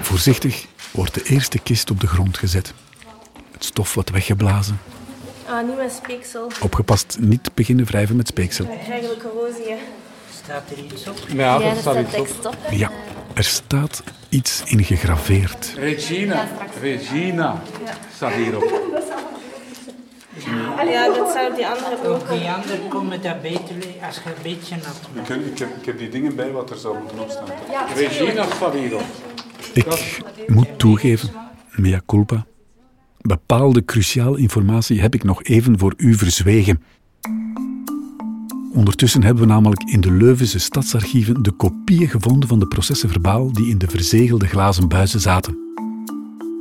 Voorzichtig 0.00 0.66
wordt 0.90 1.14
de 1.14 1.22
eerste 1.22 1.58
kist 1.58 1.90
op 1.90 2.00
de 2.00 2.06
grond 2.06 2.38
gezet. 2.38 2.72
Het 3.52 3.64
stof 3.64 3.94
wordt 3.94 4.10
weggeblazen. 4.10 4.80
Ah, 5.48 5.66
niet 5.68 5.76
met 5.76 5.92
speeksel. 6.04 6.50
Opgepast, 6.60 7.16
niet 7.20 7.50
beginnen 7.54 7.84
wrijven 7.84 8.16
met 8.16 8.26
speeksel. 8.28 8.66
Eigenlijk 8.90 9.22
corrosie. 9.22 9.74
Staat 10.44 10.62
er 10.70 10.84
iets 10.92 11.08
op? 11.08 11.16
Ja, 11.34 11.58
dat 11.58 11.76
staat 11.78 11.96
iets 12.00 12.14
op. 12.18 12.26
tekst 12.26 12.46
op. 12.46 12.56
Ja, 12.70 12.90
er 13.34 13.44
staat 13.44 14.02
iets 14.28 14.62
in 14.64 14.84
gegraveerd. 14.84 15.72
Regina. 15.76 16.48
Regina. 16.80 17.62
Staat 18.14 18.32
hierop. 18.32 18.72
Ja, 20.90 21.06
dat 21.14 21.30
zou 21.32 21.54
die 21.54 21.66
andere 21.66 22.08
ook. 22.08 22.20
Op 22.20 22.28
die 22.28 22.50
andere 22.50 22.78
komen 22.88 23.22
dat 23.22 23.42
beter 23.42 23.74
le- 23.78 24.06
als 24.06 24.14
je 24.16 24.20
een 24.26 24.42
beetje 24.42 24.76
nat 24.76 25.00
Ik 25.22 25.28
heb, 25.28 25.46
ik, 25.46 25.58
heb, 25.58 25.68
ik 25.80 25.84
heb 25.86 25.98
die 25.98 26.08
dingen 26.08 26.36
bij 26.36 26.50
wat 26.52 26.70
er 26.70 26.76
zou 26.76 26.98
moeten 26.98 27.18
opstaan. 27.18 27.44
Regina 27.94 28.44
staat 28.54 28.72
hierop. 28.74 29.02
Ik 29.72 29.86
moet 30.46 30.78
toegeven, 30.78 31.30
mea 31.70 32.00
culpa. 32.06 32.46
Bepaalde 33.28 33.84
cruciale 33.84 34.38
informatie 34.38 35.00
heb 35.00 35.14
ik 35.14 35.24
nog 35.24 35.42
even 35.42 35.78
voor 35.78 35.94
u 35.96 36.14
verzwegen. 36.14 36.82
Ondertussen 38.72 39.22
hebben 39.22 39.42
we 39.42 39.48
namelijk 39.48 39.82
in 39.82 40.00
de 40.00 40.12
Leuvense 40.12 40.58
stadsarchieven 40.58 41.42
de 41.42 41.50
kopieën 41.50 42.08
gevonden 42.08 42.48
van 42.48 42.58
de 42.58 42.66
processen 42.66 43.08
verbaal 43.08 43.52
die 43.52 43.68
in 43.68 43.78
de 43.78 43.86
verzegelde 43.88 44.46
glazen 44.46 44.88
buizen 44.88 45.20
zaten. 45.20 45.58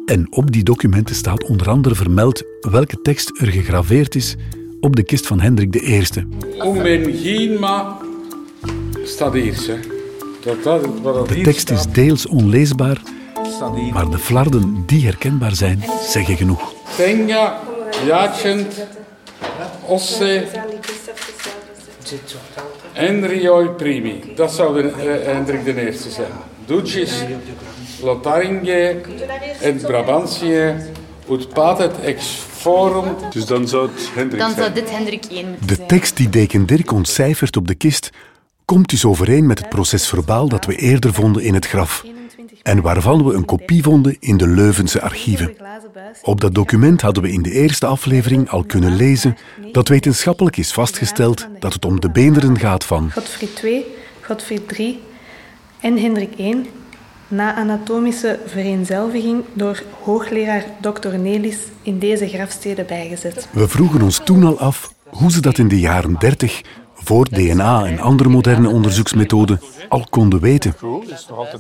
En 0.06 0.28
op 0.30 0.52
die 0.52 0.64
documenten 0.64 1.16
staat 1.16 1.44
onder 1.44 1.70
andere 1.70 1.96
vermeld 1.96 2.44
welke 2.62 3.02
tekst 3.02 3.42
er 3.42 3.48
gegraveerd 3.48 4.16
is 4.16 4.36
op 4.80 4.96
de 4.96 5.04
kist 5.04 5.28
van 5.28 5.40
Hendrik 5.40 5.76
I. 5.76 6.04
Omenginma 6.60 7.98
staat 9.04 9.34
hier, 9.34 9.68
hè. 9.68 9.80
Dat, 10.44 10.64
dat, 10.64 11.00
wat 11.02 11.14
dat 11.14 11.28
De 11.28 11.42
tekst 11.42 11.70
is 11.70 11.86
deels 11.86 12.28
onleesbaar. 12.28 13.02
Maar 13.94 14.10
de 14.10 14.18
flarden 14.18 14.84
die 14.86 15.06
herkenbaar 15.06 15.56
zijn, 15.56 15.84
zeggen 16.08 16.38
genoeg. 16.38 16.74
Tenga, 16.96 17.60
Jacent, 18.06 18.74
Osse. 19.86 20.44
Enrioi 22.94 23.68
Primi. 23.70 24.22
Dat 24.36 24.52
zou 24.54 24.82
de, 24.82 24.90
eh, 24.90 25.34
Hendrik 25.34 25.66
de 25.66 25.86
Eerste 25.86 26.10
zijn. 26.10 26.32
Ducis, 26.66 27.12
Lotharinge, 28.04 29.02
et 29.62 29.82
Brabantië, 29.82 30.76
ut 31.30 31.50
patet 31.54 32.00
ex 32.00 32.26
forum. 32.58 33.06
Dus 33.30 33.46
dan 33.46 33.68
zou 33.68 33.90
het 33.94 34.10
Hendrik 34.14 34.40
Dan 34.40 34.52
zijn. 34.52 34.62
zou 34.64 34.74
dit 34.74 34.92
Hendrik 34.92 35.26
1 35.30 35.48
moeten 35.50 35.68
De 35.68 35.76
zijn. 35.76 35.88
tekst 35.88 36.18
die 36.18 36.30
deken 36.30 36.66
Dirk 36.66 36.92
ontcijfert 36.92 37.58
op 37.58 37.68
de 37.68 37.76
kist 37.76 38.10
komt 38.74 38.90
dus 38.90 39.06
overeen 39.06 39.46
met 39.46 39.60
het 39.60 39.70
proces 39.70 40.08
verbaal 40.08 40.48
dat 40.48 40.66
we 40.66 40.76
eerder 40.76 41.14
vonden 41.14 41.44
in 41.44 41.54
het 41.54 41.66
graf 41.66 42.06
en 42.62 42.82
waarvan 42.82 43.26
we 43.26 43.34
een 43.34 43.46
kopie 43.46 43.84
vonden 43.84 44.18
in 44.20 44.38
de 44.38 44.48
Leuvense 44.48 45.02
archieven. 45.02 45.56
Op 46.22 46.42
dat 46.42 46.56
document 46.56 47.02
hadden 47.02 47.24
we 47.24 47.32
in 47.32 47.42
de 47.42 47.52
eerste 47.52 47.86
aflevering 47.86 48.50
al 48.50 48.64
kunnen 48.64 48.96
lezen 48.96 49.38
dat 49.72 49.88
wetenschappelijk 49.88 50.58
is 50.58 50.72
vastgesteld 50.72 51.48
dat 51.60 51.74
het 51.74 51.86
om 51.86 52.00
de 52.00 52.10
beenderen 52.10 52.60
gaat 52.60 52.84
van 52.84 53.12
Godfried 53.12 53.64
II, 53.64 53.86
Godfried 54.22 54.78
III 54.78 55.00
en 55.80 55.98
Hendrik 55.98 56.38
I 56.38 56.70
na 57.28 57.56
anatomische 57.56 58.40
vereenzelviging 58.46 59.44
door 59.54 59.84
hoogleraar 60.04 60.66
Dr. 60.82 61.18
Nelis 61.18 61.58
in 61.82 62.00
deze 62.00 62.28
grafsteden 62.28 62.86
bijgezet. 62.86 63.48
We 63.52 63.68
vroegen 63.68 64.02
ons 64.02 64.22
toen 64.24 64.44
al 64.44 64.60
af 64.60 64.94
hoe 65.10 65.32
ze 65.32 65.42
dat 65.42 65.58
in 65.58 65.68
de 65.68 65.80
jaren 65.80 66.16
30, 66.20 66.62
voor 67.04 67.30
DNA 67.30 67.86
en 67.86 68.00
andere 68.00 68.30
moderne 68.30 68.70
onderzoeksmethoden, 68.70 69.62
al 69.90 70.06
konden 70.10 70.40
weten. 70.40 70.76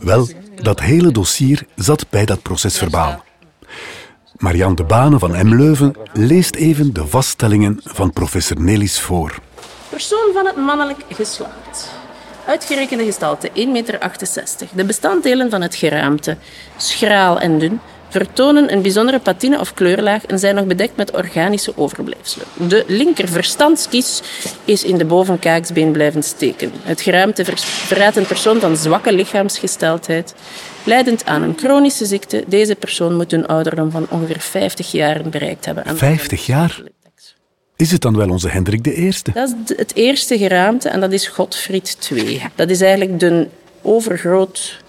Wel, 0.01 0.27
dat 0.61 0.79
hele 0.79 1.11
dossier 1.11 1.65
zat 1.75 2.05
bij 2.09 2.25
dat 2.25 2.41
procesverbaal. 2.41 3.23
Marianne 4.37 4.75
de 4.75 4.83
Bane 4.83 5.19
van 5.19 5.47
M. 5.47 5.55
Leuven 5.55 5.95
leest 6.13 6.55
even 6.55 6.93
de 6.93 7.07
vaststellingen 7.07 7.79
van 7.83 8.11
professor 8.11 8.61
Nelis 8.61 8.99
voor. 8.99 9.39
Persoon 9.89 10.29
van 10.33 10.45
het 10.45 10.55
mannelijk 10.55 10.99
geslacht. 11.09 11.91
Uitgerekende 12.45 13.03
gestalte 13.03 13.49
1,68 13.49 13.53
meter. 13.67 13.99
De 14.73 14.85
bestanddelen 14.85 15.49
van 15.49 15.61
het 15.61 15.75
geraamte, 15.75 16.37
schraal 16.77 17.39
en 17.39 17.59
dun, 17.59 17.79
vertonen 18.13 18.73
een 18.73 18.81
bijzondere 18.81 19.19
patine 19.19 19.59
of 19.59 19.73
kleurlaag 19.73 20.25
en 20.25 20.39
zijn 20.39 20.55
nog 20.55 20.65
bedekt 20.65 20.95
met 20.95 21.11
organische 21.11 21.77
overblijfselen. 21.77 22.47
De 22.67 22.83
linker 22.87 23.27
verstandskies 23.27 24.21
is 24.65 24.83
in 24.83 24.97
de 24.97 25.05
bovenkaaksbeen 25.05 25.91
blijven 25.91 26.23
steken. 26.23 26.71
Het 26.83 27.01
geraamte 27.01 27.45
vers- 27.45 27.63
verraadt 27.63 28.15
een 28.15 28.25
persoon 28.25 28.59
van 28.59 28.77
zwakke 28.77 29.13
lichaamsgesteldheid, 29.13 30.33
leidend 30.83 31.25
aan 31.25 31.41
een 31.41 31.57
chronische 31.57 32.05
ziekte. 32.05 32.43
Deze 32.47 32.75
persoon 32.75 33.15
moet 33.15 33.33
een 33.33 33.47
ouderdom 33.47 33.91
van 33.91 34.07
ongeveer 34.09 34.39
50 34.39 34.91
jaar 34.91 35.21
bereikt 35.29 35.65
hebben. 35.65 35.85
En- 35.85 35.97
50 35.97 36.45
jaar? 36.45 36.81
Is 37.75 37.91
het 37.91 38.01
dan 38.01 38.17
wel 38.17 38.29
onze 38.29 38.49
Hendrik 38.49 38.83
de 38.83 38.93
Eerste? 38.93 39.31
Dat 39.33 39.55
is 39.65 39.77
het 39.77 39.95
eerste 39.95 40.37
geraamte 40.37 40.89
en 40.89 40.99
dat 40.99 41.11
is 41.11 41.27
Godfried 41.27 42.09
II. 42.11 42.41
Dat 42.55 42.69
is 42.69 42.81
eigenlijk 42.81 43.19
de 43.19 43.47
overgroot... 43.81 44.79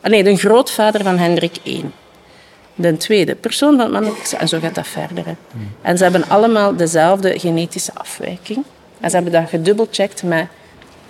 ah, 0.00 0.10
nee, 0.10 0.22
de 0.22 0.36
grootvader 0.36 1.02
van 1.02 1.18
Hendrik 1.18 1.56
I. 1.64 1.84
De 2.74 2.96
tweede 2.96 3.34
persoon 3.34 3.76
van 3.76 3.94
het. 3.94 4.34
En 4.38 4.48
zo 4.48 4.58
gaat 4.60 4.74
dat 4.74 4.86
verder. 4.86 5.24
En 5.82 5.96
ze 5.96 6.02
hebben 6.02 6.28
allemaal 6.28 6.76
dezelfde 6.76 7.38
genetische 7.38 7.92
afwijking. 7.94 8.64
En 9.00 9.10
ze 9.10 9.14
hebben 9.16 9.32
dat 9.32 9.48
gedubbelcheckt 9.48 10.22
met 10.22 10.46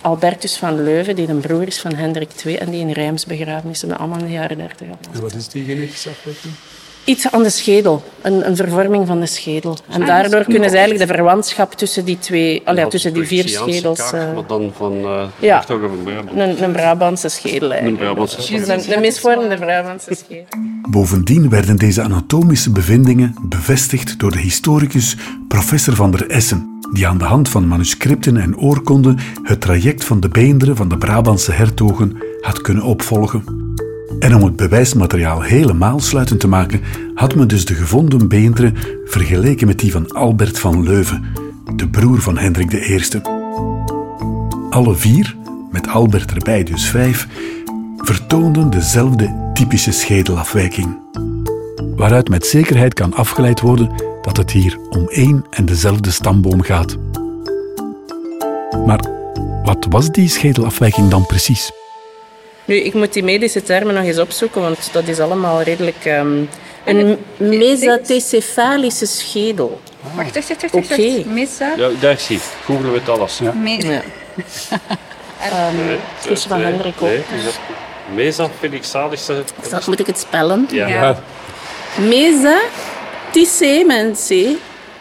Albertus 0.01 0.57
van 0.57 0.83
Leuven, 0.85 1.17
die 1.17 1.29
een 1.29 1.41
broer 1.41 1.67
is 1.67 1.81
van 1.81 1.95
Hendrik 1.95 2.31
II 2.45 2.57
en 2.57 2.71
die 2.71 2.81
in 2.81 2.91
Rijms 2.91 3.27
begraven 3.27 3.71
is. 3.71 3.81
Hebben 3.81 3.99
allemaal 3.99 4.19
in 4.19 4.25
de 4.25 4.33
jaren 4.33 4.57
30 4.57 4.79
gehad. 4.79 5.09
En 5.13 5.21
wat 5.21 5.35
is 5.35 5.49
die 5.49 5.65
genetische 5.65 6.09
afwijking? 6.09 6.55
Iets 7.05 7.31
aan 7.31 7.43
de 7.43 7.51
schedel, 7.51 8.03
een, 8.23 8.47
een 8.49 8.57
vervorming 8.57 9.07
van 9.07 9.21
de 9.21 9.27
schedel. 9.27 9.77
En 9.89 10.01
Ah, 10.01 10.07
daardoor 10.07 10.39
dus- 10.39 10.47
kunnen 10.49 10.71
ze 10.71 10.77
eigenlijk 10.77 11.09
de 11.09 11.15
verwantschap 11.15 11.73
tussen 11.73 12.05
die 12.05 12.19
twee, 12.19 12.63
allee, 12.65 12.87
tussen 12.89 13.15
die 13.15 13.27
vier 13.27 13.49
schedels. 13.49 13.99
kaart, 13.99 14.13
eh, 14.29 14.35
maar 14.35 14.47
dan 14.47 14.73
van 14.77 14.93
uh, 14.93 15.23
ja. 15.39 15.57
Hertogen 15.57 15.89
van 15.89 15.99
Brabant. 16.05 16.31
een, 16.39 16.63
een 16.63 16.73
Brabantse 16.73 17.29
schedel 17.29 17.71
eigenlijk. 17.71 18.01
Een 18.01 18.07
Brabantse 18.07 18.43
schedel. 18.43 18.75
Een, 18.75 18.93
een 18.93 19.01
misvormde 19.01 19.57
Brabantse 19.57 20.15
schedel. 20.15 20.45
Bovendien 20.91 21.49
werden 21.49 21.77
deze 21.77 22.03
anatomische 22.03 22.71
bevindingen 22.71 23.35
bevestigd 23.43 24.19
door 24.19 24.31
de 24.33 24.39
historicus 24.41 25.17
professor 25.49 25.95
van 25.95 26.11
der 26.11 26.31
Essen, 26.31 26.79
die 26.93 27.07
aan 27.07 27.19
de 27.19 27.25
hand 27.25 27.49
van 27.49 27.69
manuscripten 27.69 28.37
en 28.37 28.59
oorkonden 28.59 29.19
het 29.43 29.61
traject 29.61 30.05
van 30.05 30.21
de 30.21 30.29
beenderen 30.29 30.77
van 30.77 30.89
de 30.89 30.97
Brabantse 30.99 31.53
hertogen 31.53 32.17
had 32.41 32.61
kunnen 32.61 32.85
opvolgen. 32.85 33.70
En 34.21 34.35
om 34.35 34.43
het 34.43 34.57
bewijsmateriaal 34.57 35.41
helemaal 35.41 36.01
sluitend 36.01 36.41
te 36.41 36.49
maken, 36.49 36.81
had 37.15 37.35
men 37.35 37.49
dus 37.49 37.65
de 37.65 37.75
gevonden 37.75 38.29
beenderen 38.29 38.77
vergeleken 39.05 39.67
met 39.67 39.79
die 39.79 39.93
van 39.93 40.13
Albert 40.13 40.59
van 40.59 40.83
Leuven, 40.83 41.25
de 41.77 41.89
broer 41.89 42.21
van 42.21 42.39
Hendrik 42.39 42.73
I. 42.73 43.01
Alle 44.71 44.95
vier, 44.95 45.37
met 45.71 45.89
Albert 45.89 46.33
erbij 46.33 46.63
dus 46.65 46.89
vijf, 46.89 47.29
vertoonden 47.97 48.71
dezelfde 48.71 49.51
typische 49.55 49.93
schedelafwijking. 49.93 50.99
Waaruit 51.97 52.29
met 52.29 52.47
zekerheid 52.47 52.95
kan 52.95 53.15
afgeleid 53.15 53.61
worden 53.61 53.91
dat 54.23 54.37
het 54.37 54.51
hier 54.51 54.79
om 54.91 55.09
één 55.09 55.45
en 55.51 55.65
dezelfde 55.65 56.11
stamboom 56.11 56.63
gaat. 56.63 56.97
Maar 58.87 59.01
wat 59.65 59.87
was 59.91 60.11
die 60.11 60.29
schedelafwijking 60.29 61.09
dan 61.09 61.27
precies? 61.27 61.80
Nu, 62.71 62.77
ik 62.77 62.95
moet 62.95 63.13
die 63.13 63.23
medische 63.23 63.63
termen 63.63 63.95
nog 63.95 64.05
eens 64.05 64.19
opzoeken, 64.19 64.61
want 64.61 64.89
dat 64.93 65.09
is 65.09 65.21
allemaal 65.21 65.63
redelijk... 65.63 66.05
Um, 66.05 66.49
een 66.85 67.19
mesathecefalische 67.37 69.07
schedel. 69.07 69.81
Wacht, 70.15 70.35
wacht, 70.35 70.49
wacht, 70.49 70.61
wacht. 70.61 70.75
Oké. 70.93 71.13
wacht. 71.13 71.25
Mesa. 71.25 71.73
Ja, 71.77 71.89
daar 72.01 72.19
zie 72.19 72.37
je. 72.37 72.43
Google 72.65 72.91
weet 72.91 73.09
alles. 73.09 73.39
Ja. 73.39 73.53
Mesa. 73.53 73.91
Ja. 73.91 74.01
um, 75.69 75.99
het 76.21 76.31
is 76.31 76.45
van 76.45 76.61
Hendrik 76.61 76.95
ook. 77.03 77.09
Nee, 78.15 78.33
dat 79.71 79.87
moet 79.87 80.01
ik 80.01 80.07
het 80.07 80.19
spellen. 80.19 80.69
Ja. 80.71 80.87
ja. 80.87 81.19
Mesa 82.09 82.61
Thycemense 83.31 84.57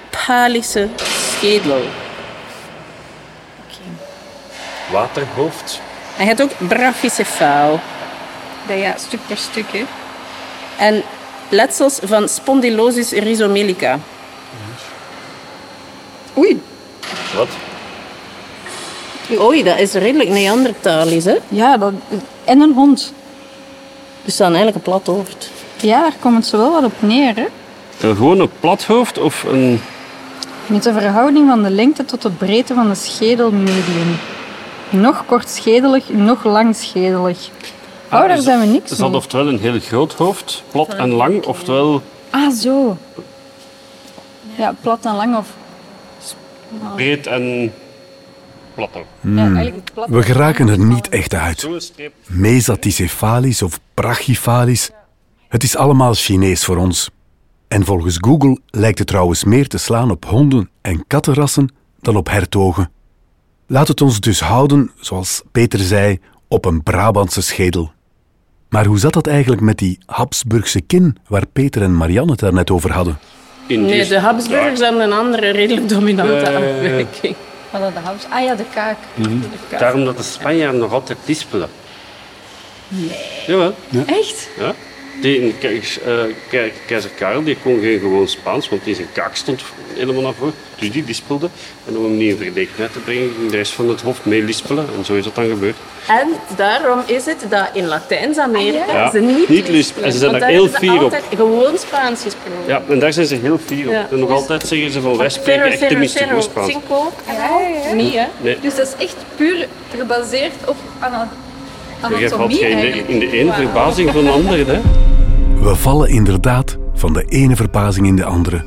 Palische 0.09 0.88
schedel. 0.97 1.81
Okay. 3.65 3.91
Waterhoofd. 4.91 5.81
Hij 6.19 6.27
heeft 6.27 6.41
ook 6.41 6.67
brachycefaal. 6.67 7.79
Ja, 8.67 8.97
stuk 8.97 9.19
per 9.27 9.38
stuk. 9.38 9.65
Hè. 9.71 9.85
En 10.77 11.03
letsels 11.49 11.99
van 12.03 12.29
spondylosis 12.29 13.11
rhizomelica. 13.11 13.99
Oei. 16.38 16.61
Wat? 17.35 17.47
Oei, 19.39 19.63
dat 19.63 19.79
is 19.79 19.93
redelijk 19.93 20.29
Neandertalisch, 20.29 21.25
hè? 21.25 21.35
Ja, 21.47 21.77
dat... 21.77 21.93
en 22.45 22.61
een 22.61 22.73
hond. 22.73 23.13
Dus 24.23 24.38
dan 24.38 24.47
eigenlijk 24.47 24.75
een 24.75 24.91
plat 24.91 25.05
hoofd. 25.05 25.49
Ja, 25.81 26.01
daar 26.01 26.15
komt 26.19 26.35
het 26.35 26.45
zo 26.45 26.57
wel 26.57 26.71
wat 26.71 26.83
op 26.83 26.93
neer, 26.99 27.35
hè? 27.35 27.45
Een 28.07 28.15
gewone 28.15 28.49
plat 28.59 28.83
hoofd 28.83 29.17
of 29.17 29.43
een... 29.43 29.81
Met 30.65 30.83
de 30.83 30.93
verhouding 30.93 31.47
van 31.49 31.63
de 31.63 31.69
lengte 31.69 32.05
tot 32.05 32.21
de 32.21 32.29
breedte 32.29 32.73
van 32.73 32.89
de 32.89 32.95
schedelmedium. 32.95 34.17
Nog 34.89 35.25
kortschedelig, 35.25 36.10
nog 36.10 36.43
langschedelig. 36.43 37.50
Oh, 38.12 38.27
daar 38.27 38.41
zijn 38.41 38.60
we 38.60 38.65
niks 38.65 38.89
Het 38.89 39.00
is 39.00 39.05
oftewel 39.05 39.48
een 39.48 39.60
heel 39.60 39.79
groot 39.79 40.13
hoofd, 40.13 40.63
plat 40.72 40.93
en 40.93 41.10
lang, 41.10 41.46
oftewel... 41.46 42.01
Ah, 42.29 42.53
zo. 42.53 42.98
Ja, 44.58 44.75
plat 44.81 45.05
en 45.05 45.15
lang 45.15 45.38
of... 45.38 45.48
Breed 46.96 47.27
en 47.27 47.74
plat. 48.74 48.89
Hmm. 49.22 49.74
We 50.08 50.24
geraken 50.24 50.67
er 50.67 50.79
niet 50.79 51.10
echt 51.10 51.34
uit. 51.34 51.69
Mesaticefalisch 52.27 53.62
of 53.62 53.79
brachyfalisch, 53.93 54.89
het 55.47 55.63
is 55.63 55.75
allemaal 55.75 56.13
Chinees 56.13 56.65
voor 56.65 56.78
ons. 56.78 57.10
En 57.67 57.86
volgens 57.86 58.17
Google 58.19 58.58
lijkt 58.67 58.99
het 58.99 59.08
trouwens 59.08 59.43
meer 59.43 59.67
te 59.67 59.78
slaan 59.78 60.12
op 60.12 60.25
honden 60.25 60.69
en 60.82 61.04
kattenrassen 61.08 61.73
dan 61.99 62.15
op 62.15 62.30
hertogen. 62.30 62.91
Laat 63.71 63.88
het 63.88 64.01
ons 64.01 64.19
dus 64.19 64.39
houden, 64.39 64.91
zoals 64.99 65.41
Peter 65.51 65.79
zei, 65.79 66.19
op 66.47 66.65
een 66.65 66.84
Brabantse 66.84 67.41
schedel. 67.41 67.91
Maar 68.69 68.86
hoe 68.86 68.99
zat 68.99 69.13
dat 69.13 69.27
eigenlijk 69.27 69.62
met 69.62 69.77
die 69.77 69.99
Habsburgse 70.05 70.82
kin 70.82 71.17
waar 71.27 71.45
Peter 71.53 71.82
en 71.82 71.95
Marianne 71.95 72.32
het 72.32 72.39
daarnet 72.39 72.71
over 72.71 72.91
hadden? 72.91 73.19
Nee, 73.67 74.08
de 74.08 74.19
Habsburgers 74.19 74.79
hebben 74.79 75.01
een 75.01 75.13
andere 75.13 75.49
redelijk 75.49 75.89
dominante 75.89 76.51
Uh, 76.51 76.55
afwijking. 76.55 77.36
Wat 77.71 77.82
dat 77.82 77.93
de 77.93 77.99
house? 77.99 78.27
Ah 78.29 78.43
ja, 78.43 78.55
de 78.55 78.65
kaak. 78.73 78.97
Mm 79.15 79.23
-hmm. 79.23 79.41
de 79.41 79.47
kaak. 79.69 79.79
Daarom 79.79 80.05
dat 80.05 80.17
de 80.17 80.23
Spanjaarden 80.23 80.79
nog 80.79 80.91
altijd 80.91 81.17
lispelen. 81.25 81.69
Nee. 82.88 83.12
Jawel. 83.47 83.73
Ja. 83.89 84.05
Echt? 84.05 84.49
Ja. 84.60 84.73
Die, 85.21 85.55
uh, 86.08 86.62
keizer 86.86 87.10
Karel 87.15 87.43
die 87.43 87.58
kon 87.63 87.79
geen 87.79 87.99
gewoon 87.99 88.27
Spaans, 88.27 88.69
want 88.69 88.84
die 88.84 88.95
zijn 88.95 89.08
kaak 89.13 89.36
stond 89.36 89.62
helemaal 89.93 90.21
naar 90.21 90.34
voren. 90.34 90.53
Dus 90.75 90.91
die 90.91 91.03
lispelde. 91.08 91.49
En 91.88 91.97
om 91.97 92.03
hem 92.03 92.17
niet 92.17 92.29
in 92.29 92.38
verlegenheid 92.38 92.93
te 92.93 92.99
brengen, 92.99 93.32
ging 93.38 93.51
de 93.51 93.58
rest 93.58 93.71
van 93.71 93.89
het 93.89 94.01
hoofd 94.01 94.25
mee 94.25 94.43
lispelen. 94.43 94.86
En 94.97 95.05
zo 95.05 95.13
is 95.13 95.23
dat 95.23 95.36
dan 95.36 95.47
gebeurd. 95.47 95.75
En 96.08 96.27
daarom 96.55 97.01
is 97.05 97.25
het 97.25 97.45
dat 97.49 97.69
in 97.73 97.86
Latijns-Amerika 97.86 98.93
ja. 98.93 99.12
ze 99.12 99.19
niet, 99.19 99.49
niet 99.49 99.67
lispelen. 99.67 100.05
En 100.05 100.12
ze 100.12 100.17
zijn 100.17 100.32
want 100.32 100.43
daar 100.43 100.51
heel 100.51 100.67
fier 100.67 100.93
op. 100.93 101.01
altijd 101.01 101.23
gewoon 101.36 101.77
Spaans 101.77 102.21
gesproken. 102.21 102.67
Ja, 102.67 102.82
en 102.89 102.99
daar 102.99 103.13
zijn 103.13 103.25
ze 103.25 103.36
heel 103.36 103.58
fier 103.65 103.88
op. 103.88 103.93
Ja. 103.93 104.08
En 104.12 104.19
nog 104.19 104.29
altijd 104.29 104.67
zeggen 104.67 104.91
ze 104.91 105.01
van 105.01 105.17
wij 105.17 105.29
spreken 105.29 105.63
echt 105.63 105.88
tenminste 105.88 106.27
goed 106.34 106.43
Spaans. 106.43 106.71
Cinco. 106.71 107.12
Ja, 107.27 107.34
ja, 107.34 107.88
ja. 107.88 107.93
Niet, 107.93 108.13
hè? 108.13 108.25
Nee. 108.41 108.58
Dus 108.62 108.75
dat 108.75 108.88
is 108.88 109.05
echt 109.05 109.15
puur 109.36 109.67
gebaseerd 109.97 110.53
op 110.65 110.75
ana 110.99 111.29
anatomie. 112.01 112.23
Je 112.23 112.29
valt 112.29 112.53
geen 112.53 113.08
in 113.08 113.19
de 113.19 113.32
ene 113.32 113.53
verbazing 113.53 114.12
van 114.12 114.23
de 114.23 114.29
andere, 114.29 114.65
hè? 114.65 114.79
We 115.62 115.76
vallen 115.76 116.10
inderdaad 116.10 116.78
van 116.93 117.13
de 117.13 117.26
ene 117.26 117.56
verbazing 117.56 118.08
in 118.08 118.15
de 118.15 118.26
andere. 118.26 118.63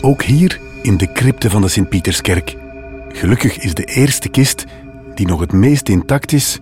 Ook 0.00 0.22
hier 0.22 0.60
in 0.82 0.96
de 0.96 1.12
crypte 1.12 1.50
van 1.50 1.60
de 1.60 1.68
Sint-Pieterskerk. 1.68 2.56
Gelukkig 3.08 3.58
is 3.58 3.74
de 3.74 3.84
eerste 3.84 4.28
kist 4.28 4.64
die 5.14 5.26
nog 5.26 5.40
het 5.40 5.52
meest 5.52 5.88
intact 5.88 6.32
is, 6.32 6.60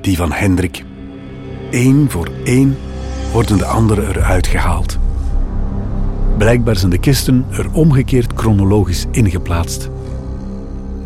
die 0.00 0.16
van 0.16 0.32
Hendrik. 0.32 0.84
Eén 1.70 2.10
voor 2.10 2.28
één 2.44 2.76
worden 3.32 3.58
de 3.58 3.64
andere 3.64 4.08
eruit 4.08 4.46
gehaald. 4.46 4.98
Blijkbaar 6.36 6.76
zijn 6.76 6.90
de 6.90 6.98
kisten 6.98 7.46
er 7.50 7.72
omgekeerd 7.72 8.32
chronologisch 8.34 9.06
ingeplaatst. 9.10 9.90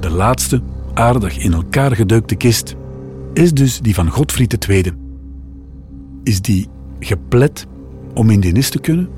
De 0.00 0.10
laatste, 0.10 0.62
aardig 0.94 1.38
in 1.38 1.52
elkaar 1.52 1.96
gedeukte 1.96 2.34
kist 2.34 2.74
is 3.32 3.52
dus 3.52 3.80
die 3.80 3.94
van 3.94 4.10
Godfried 4.10 4.68
II. 4.68 4.92
Is 6.22 6.40
die 6.40 6.68
geplet 6.98 7.66
om 8.14 8.30
in 8.30 8.40
de 8.40 8.48
nis 8.48 8.70
te 8.70 8.80
kunnen? 8.80 9.08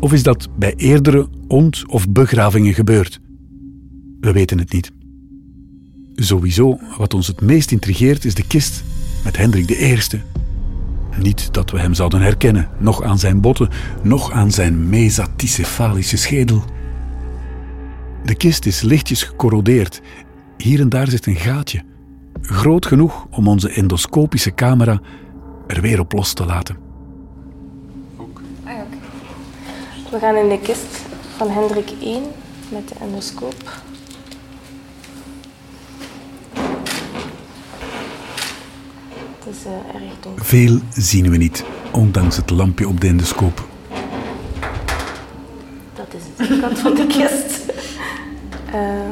Of 0.00 0.12
is 0.12 0.22
dat 0.22 0.48
bij 0.58 0.74
eerdere 0.76 1.28
ont- 1.46 1.84
of 1.86 2.08
begravingen 2.08 2.74
gebeurd? 2.74 3.20
We 4.20 4.32
weten 4.32 4.58
het 4.58 4.72
niet. 4.72 4.92
Sowieso, 6.14 6.78
wat 6.96 7.14
ons 7.14 7.26
het 7.26 7.40
meest 7.40 7.72
intrigeert, 7.72 8.24
is 8.24 8.34
de 8.34 8.46
kist 8.46 8.84
met 9.24 9.36
Hendrik 9.36 9.70
I. 9.70 9.98
Niet 11.22 11.54
dat 11.54 11.70
we 11.70 11.78
hem 11.78 11.94
zouden 11.94 12.20
herkennen, 12.20 12.68
nog 12.78 13.02
aan 13.02 13.18
zijn 13.18 13.40
botten, 13.40 13.68
nog 14.02 14.32
aan 14.32 14.50
zijn 14.50 14.88
mesaticefalische 14.88 16.16
schedel. 16.16 16.62
De 18.24 18.34
kist 18.34 18.66
is 18.66 18.80
lichtjes 18.80 19.22
gecorrodeerd. 19.22 20.02
Hier 20.56 20.80
en 20.80 20.88
daar 20.88 21.08
zit 21.08 21.26
een 21.26 21.36
gaatje, 21.36 21.82
groot 22.42 22.86
genoeg 22.86 23.26
om 23.30 23.48
onze 23.48 23.70
endoscopische 23.70 24.54
camera 24.54 25.00
er 25.66 25.80
weer 25.80 26.00
op 26.00 26.12
los 26.12 26.32
te 26.32 26.44
laten. 26.44 26.87
We 30.10 30.18
gaan 30.18 30.36
in 30.36 30.48
de 30.48 30.58
kist 30.58 31.02
van 31.36 31.50
Hendrik 31.50 31.90
1 32.00 32.22
met 32.68 32.88
de 32.88 32.94
endoscoop. 33.00 33.80
Het 39.38 39.56
is 39.56 39.64
uh, 39.66 40.02
erg 40.02 40.12
donker. 40.20 40.44
Veel 40.44 40.78
zien 40.92 41.30
we 41.30 41.36
niet, 41.36 41.64
ondanks 41.92 42.36
het 42.36 42.50
lampje 42.50 42.88
op 42.88 43.00
de 43.00 43.06
endoscoop. 43.06 43.66
Dat 45.94 46.06
is 46.14 46.22
het, 46.36 46.48
de 46.48 46.60
kant 46.60 46.78
van 46.78 46.94
de 46.94 47.06
kist. 47.06 47.72
Uh, 48.74 49.10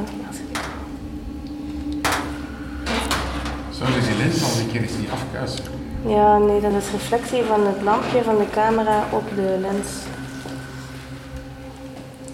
Zou 3.70 3.92
dus 3.92 4.06
die 4.06 4.16
lens 4.16 4.42
al 4.42 4.60
een 4.60 4.70
keer 4.72 4.82
eens 4.82 4.96
niet 4.98 5.10
afkuisen? 5.10 5.64
Ja, 6.06 6.38
nee, 6.38 6.60
dat 6.60 6.72
is 6.72 6.90
reflectie 6.90 7.42
van 7.42 7.66
het 7.66 7.82
lampje 7.82 8.22
van 8.22 8.38
de 8.38 8.50
camera 8.50 9.08
op 9.12 9.24
de 9.34 9.58
lens. 9.60 9.88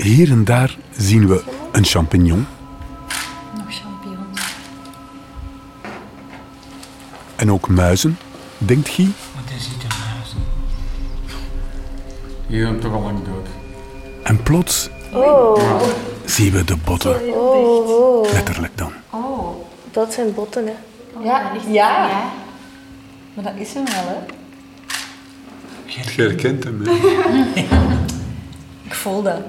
Hier 0.02 0.30
en 0.30 0.44
daar 0.44 0.76
zien 0.96 1.28
we 1.28 1.42
een 1.72 1.84
champignon. 1.84 2.46
Nog 3.56 3.64
champignons. 3.68 4.40
En 7.36 7.50
ook 7.52 7.68
muizen, 7.68 8.18
denkt 8.58 8.88
Guy. 8.88 9.08
Wat 9.34 9.44
is 9.56 9.64
het, 9.66 9.82
een 9.82 9.98
muizen? 10.14 10.38
Hier 12.46 12.62
zijn 12.66 12.80
toch 12.80 12.92
al 12.92 13.02
lang 13.02 13.18
dood. 13.24 13.46
En 14.22 14.42
plots 14.42 14.90
Oh. 15.14 15.60
zien 16.24 16.52
we 16.52 16.64
de 16.64 16.76
botten. 16.76 17.20
Oh, 17.34 17.88
oh. 17.88 18.32
Letterlijk 18.32 18.78
dan. 18.78 18.92
Oh. 19.10 19.48
Dat 19.90 20.12
zijn 20.12 20.34
botten, 20.34 20.66
hè. 20.66 20.72
Ja, 21.22 21.52
ja. 21.68 22.08
Maar 23.34 23.44
dat 23.44 23.52
is 23.56 23.74
hem 23.74 23.84
wel, 23.84 23.94
hè? 24.06 24.14
Je 25.86 26.22
herkent 26.22 26.64
hem, 26.64 26.82
hè? 26.84 26.90
Ik 29.02 29.08
voel 29.08 29.22
dat. 29.32 29.40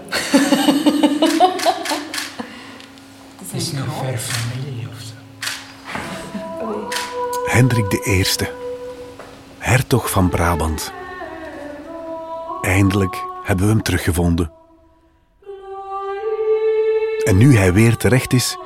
Het 3.37 3.51
is 3.51 3.71
nog 3.71 3.97
ver 3.97 4.17
familie 4.17 4.87
of 4.87 5.01
zo. 5.01 5.13
Hendrik 7.45 7.89
de 7.89 8.01
Eerste, 8.03 8.51
hertog 9.57 10.09
van 10.09 10.29
Brabant. 10.29 10.93
Eindelijk 12.61 13.23
hebben 13.43 13.65
we 13.65 13.71
hem 13.71 13.81
teruggevonden. 13.81 14.51
En 17.23 17.37
nu 17.37 17.57
hij 17.57 17.73
weer 17.73 17.97
terecht 17.97 18.33
is, 18.33 18.57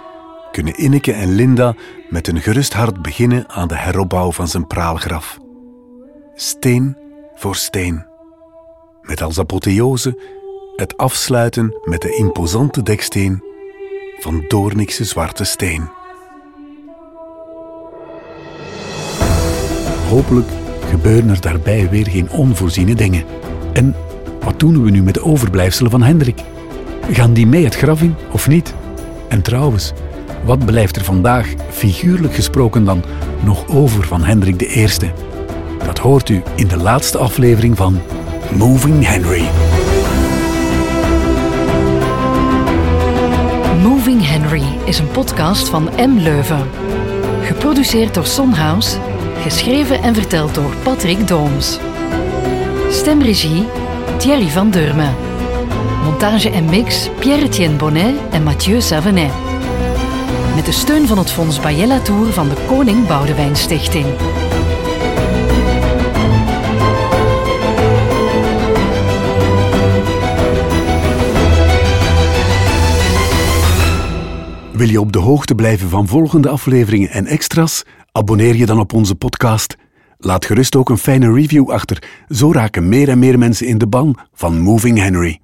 kunnen 0.51 0.77
Inneke 0.77 1.13
en 1.13 1.35
Linda 1.35 1.75
met 2.09 2.27
een 2.27 2.41
gerust 2.41 2.73
hart 2.73 3.01
beginnen 3.01 3.49
aan 3.49 3.67
de 3.67 3.77
heropbouw 3.77 4.31
van 4.31 4.47
zijn 4.47 4.67
praalgraf. 4.67 5.37
Steen 6.35 6.97
voor 7.35 7.55
steen. 7.55 8.05
Met 9.01 9.21
als 9.21 9.39
apotheose 9.39 10.36
het 10.77 10.97
afsluiten 10.97 11.77
met 11.83 12.01
de 12.01 12.15
imposante 12.15 12.83
deksteen 12.83 13.43
van 14.19 14.45
Doornikse 14.47 15.03
zwarte 15.03 15.43
steen. 15.43 15.89
Hopelijk 20.09 20.47
gebeuren 20.89 21.29
er 21.29 21.41
daarbij 21.41 21.89
weer 21.89 22.07
geen 22.07 22.29
onvoorziene 22.29 22.95
dingen. 22.95 23.23
En 23.73 23.95
wat 24.39 24.59
doen 24.59 24.83
we 24.83 24.89
nu 24.89 25.03
met 25.03 25.13
de 25.13 25.23
overblijfselen 25.23 25.91
van 25.91 26.03
Hendrik? 26.03 26.41
Gaan 27.11 27.33
die 27.33 27.47
mee 27.47 27.63
het 27.63 27.75
graf 27.75 28.01
in 28.01 28.15
of 28.31 28.47
niet? 28.47 28.73
En 29.27 29.41
trouwens, 29.41 29.93
wat 30.45 30.65
blijft 30.65 30.95
er 30.95 31.03
vandaag, 31.03 31.53
figuurlijk 31.69 32.33
gesproken 32.33 32.85
dan, 32.85 33.03
nog 33.43 33.67
over 33.67 34.03
van 34.03 34.23
Hendrik 34.23 34.61
Eerste? 34.61 35.11
Dat 35.85 35.97
hoort 35.97 36.29
u 36.29 36.41
in 36.55 36.67
de 36.67 36.77
laatste 36.77 37.17
aflevering 37.17 37.77
van 37.77 38.01
Moving 38.57 39.07
Henry. 39.07 39.56
Is 44.87 44.99
een 44.99 45.11
podcast 45.11 45.69
van 45.69 45.89
M. 45.97 46.17
Leuven. 46.17 46.69
Geproduceerd 47.41 48.13
door 48.13 48.25
Sonhouse, 48.25 48.97
geschreven 49.41 50.01
en 50.01 50.13
verteld 50.13 50.55
door 50.55 50.75
Patrick 50.83 51.27
Dooms. 51.27 51.79
Stemregie 52.89 53.65
Thierry 54.17 54.47
van 54.47 54.69
Durme. 54.69 55.09
Montage 56.03 56.49
en 56.49 56.65
mix 56.65 57.09
Pierre-Etienne 57.19 57.75
Bonnet 57.75 58.15
en 58.31 58.43
Mathieu 58.43 58.81
Savenet. 58.81 59.31
Met 60.55 60.65
de 60.65 60.71
steun 60.71 61.07
van 61.07 61.17
het 61.17 61.31
Fonds 61.31 61.59
Bayella 61.59 61.99
Tour 61.99 62.31
van 62.33 62.49
de 62.49 62.55
Koning 62.67 63.07
Boudewijn 63.07 63.55
Stichting. 63.55 64.05
Wil 74.77 74.89
je 74.89 74.99
op 74.99 75.11
de 75.11 75.19
hoogte 75.19 75.55
blijven 75.55 75.89
van 75.89 76.07
volgende 76.07 76.49
afleveringen 76.49 77.09
en 77.09 77.25
extra's? 77.25 77.83
Abonneer 78.11 78.55
je 78.55 78.65
dan 78.65 78.79
op 78.79 78.93
onze 78.93 79.15
podcast. 79.15 79.75
Laat 80.17 80.45
gerust 80.45 80.75
ook 80.75 80.89
een 80.89 80.97
fijne 80.97 81.33
review 81.33 81.71
achter, 81.71 82.03
zo 82.29 82.51
raken 82.51 82.89
meer 82.89 83.09
en 83.09 83.19
meer 83.19 83.37
mensen 83.37 83.67
in 83.67 83.77
de 83.77 83.87
ban 83.87 84.17
van 84.33 84.59
Moving 84.59 84.97
Henry. 84.97 85.39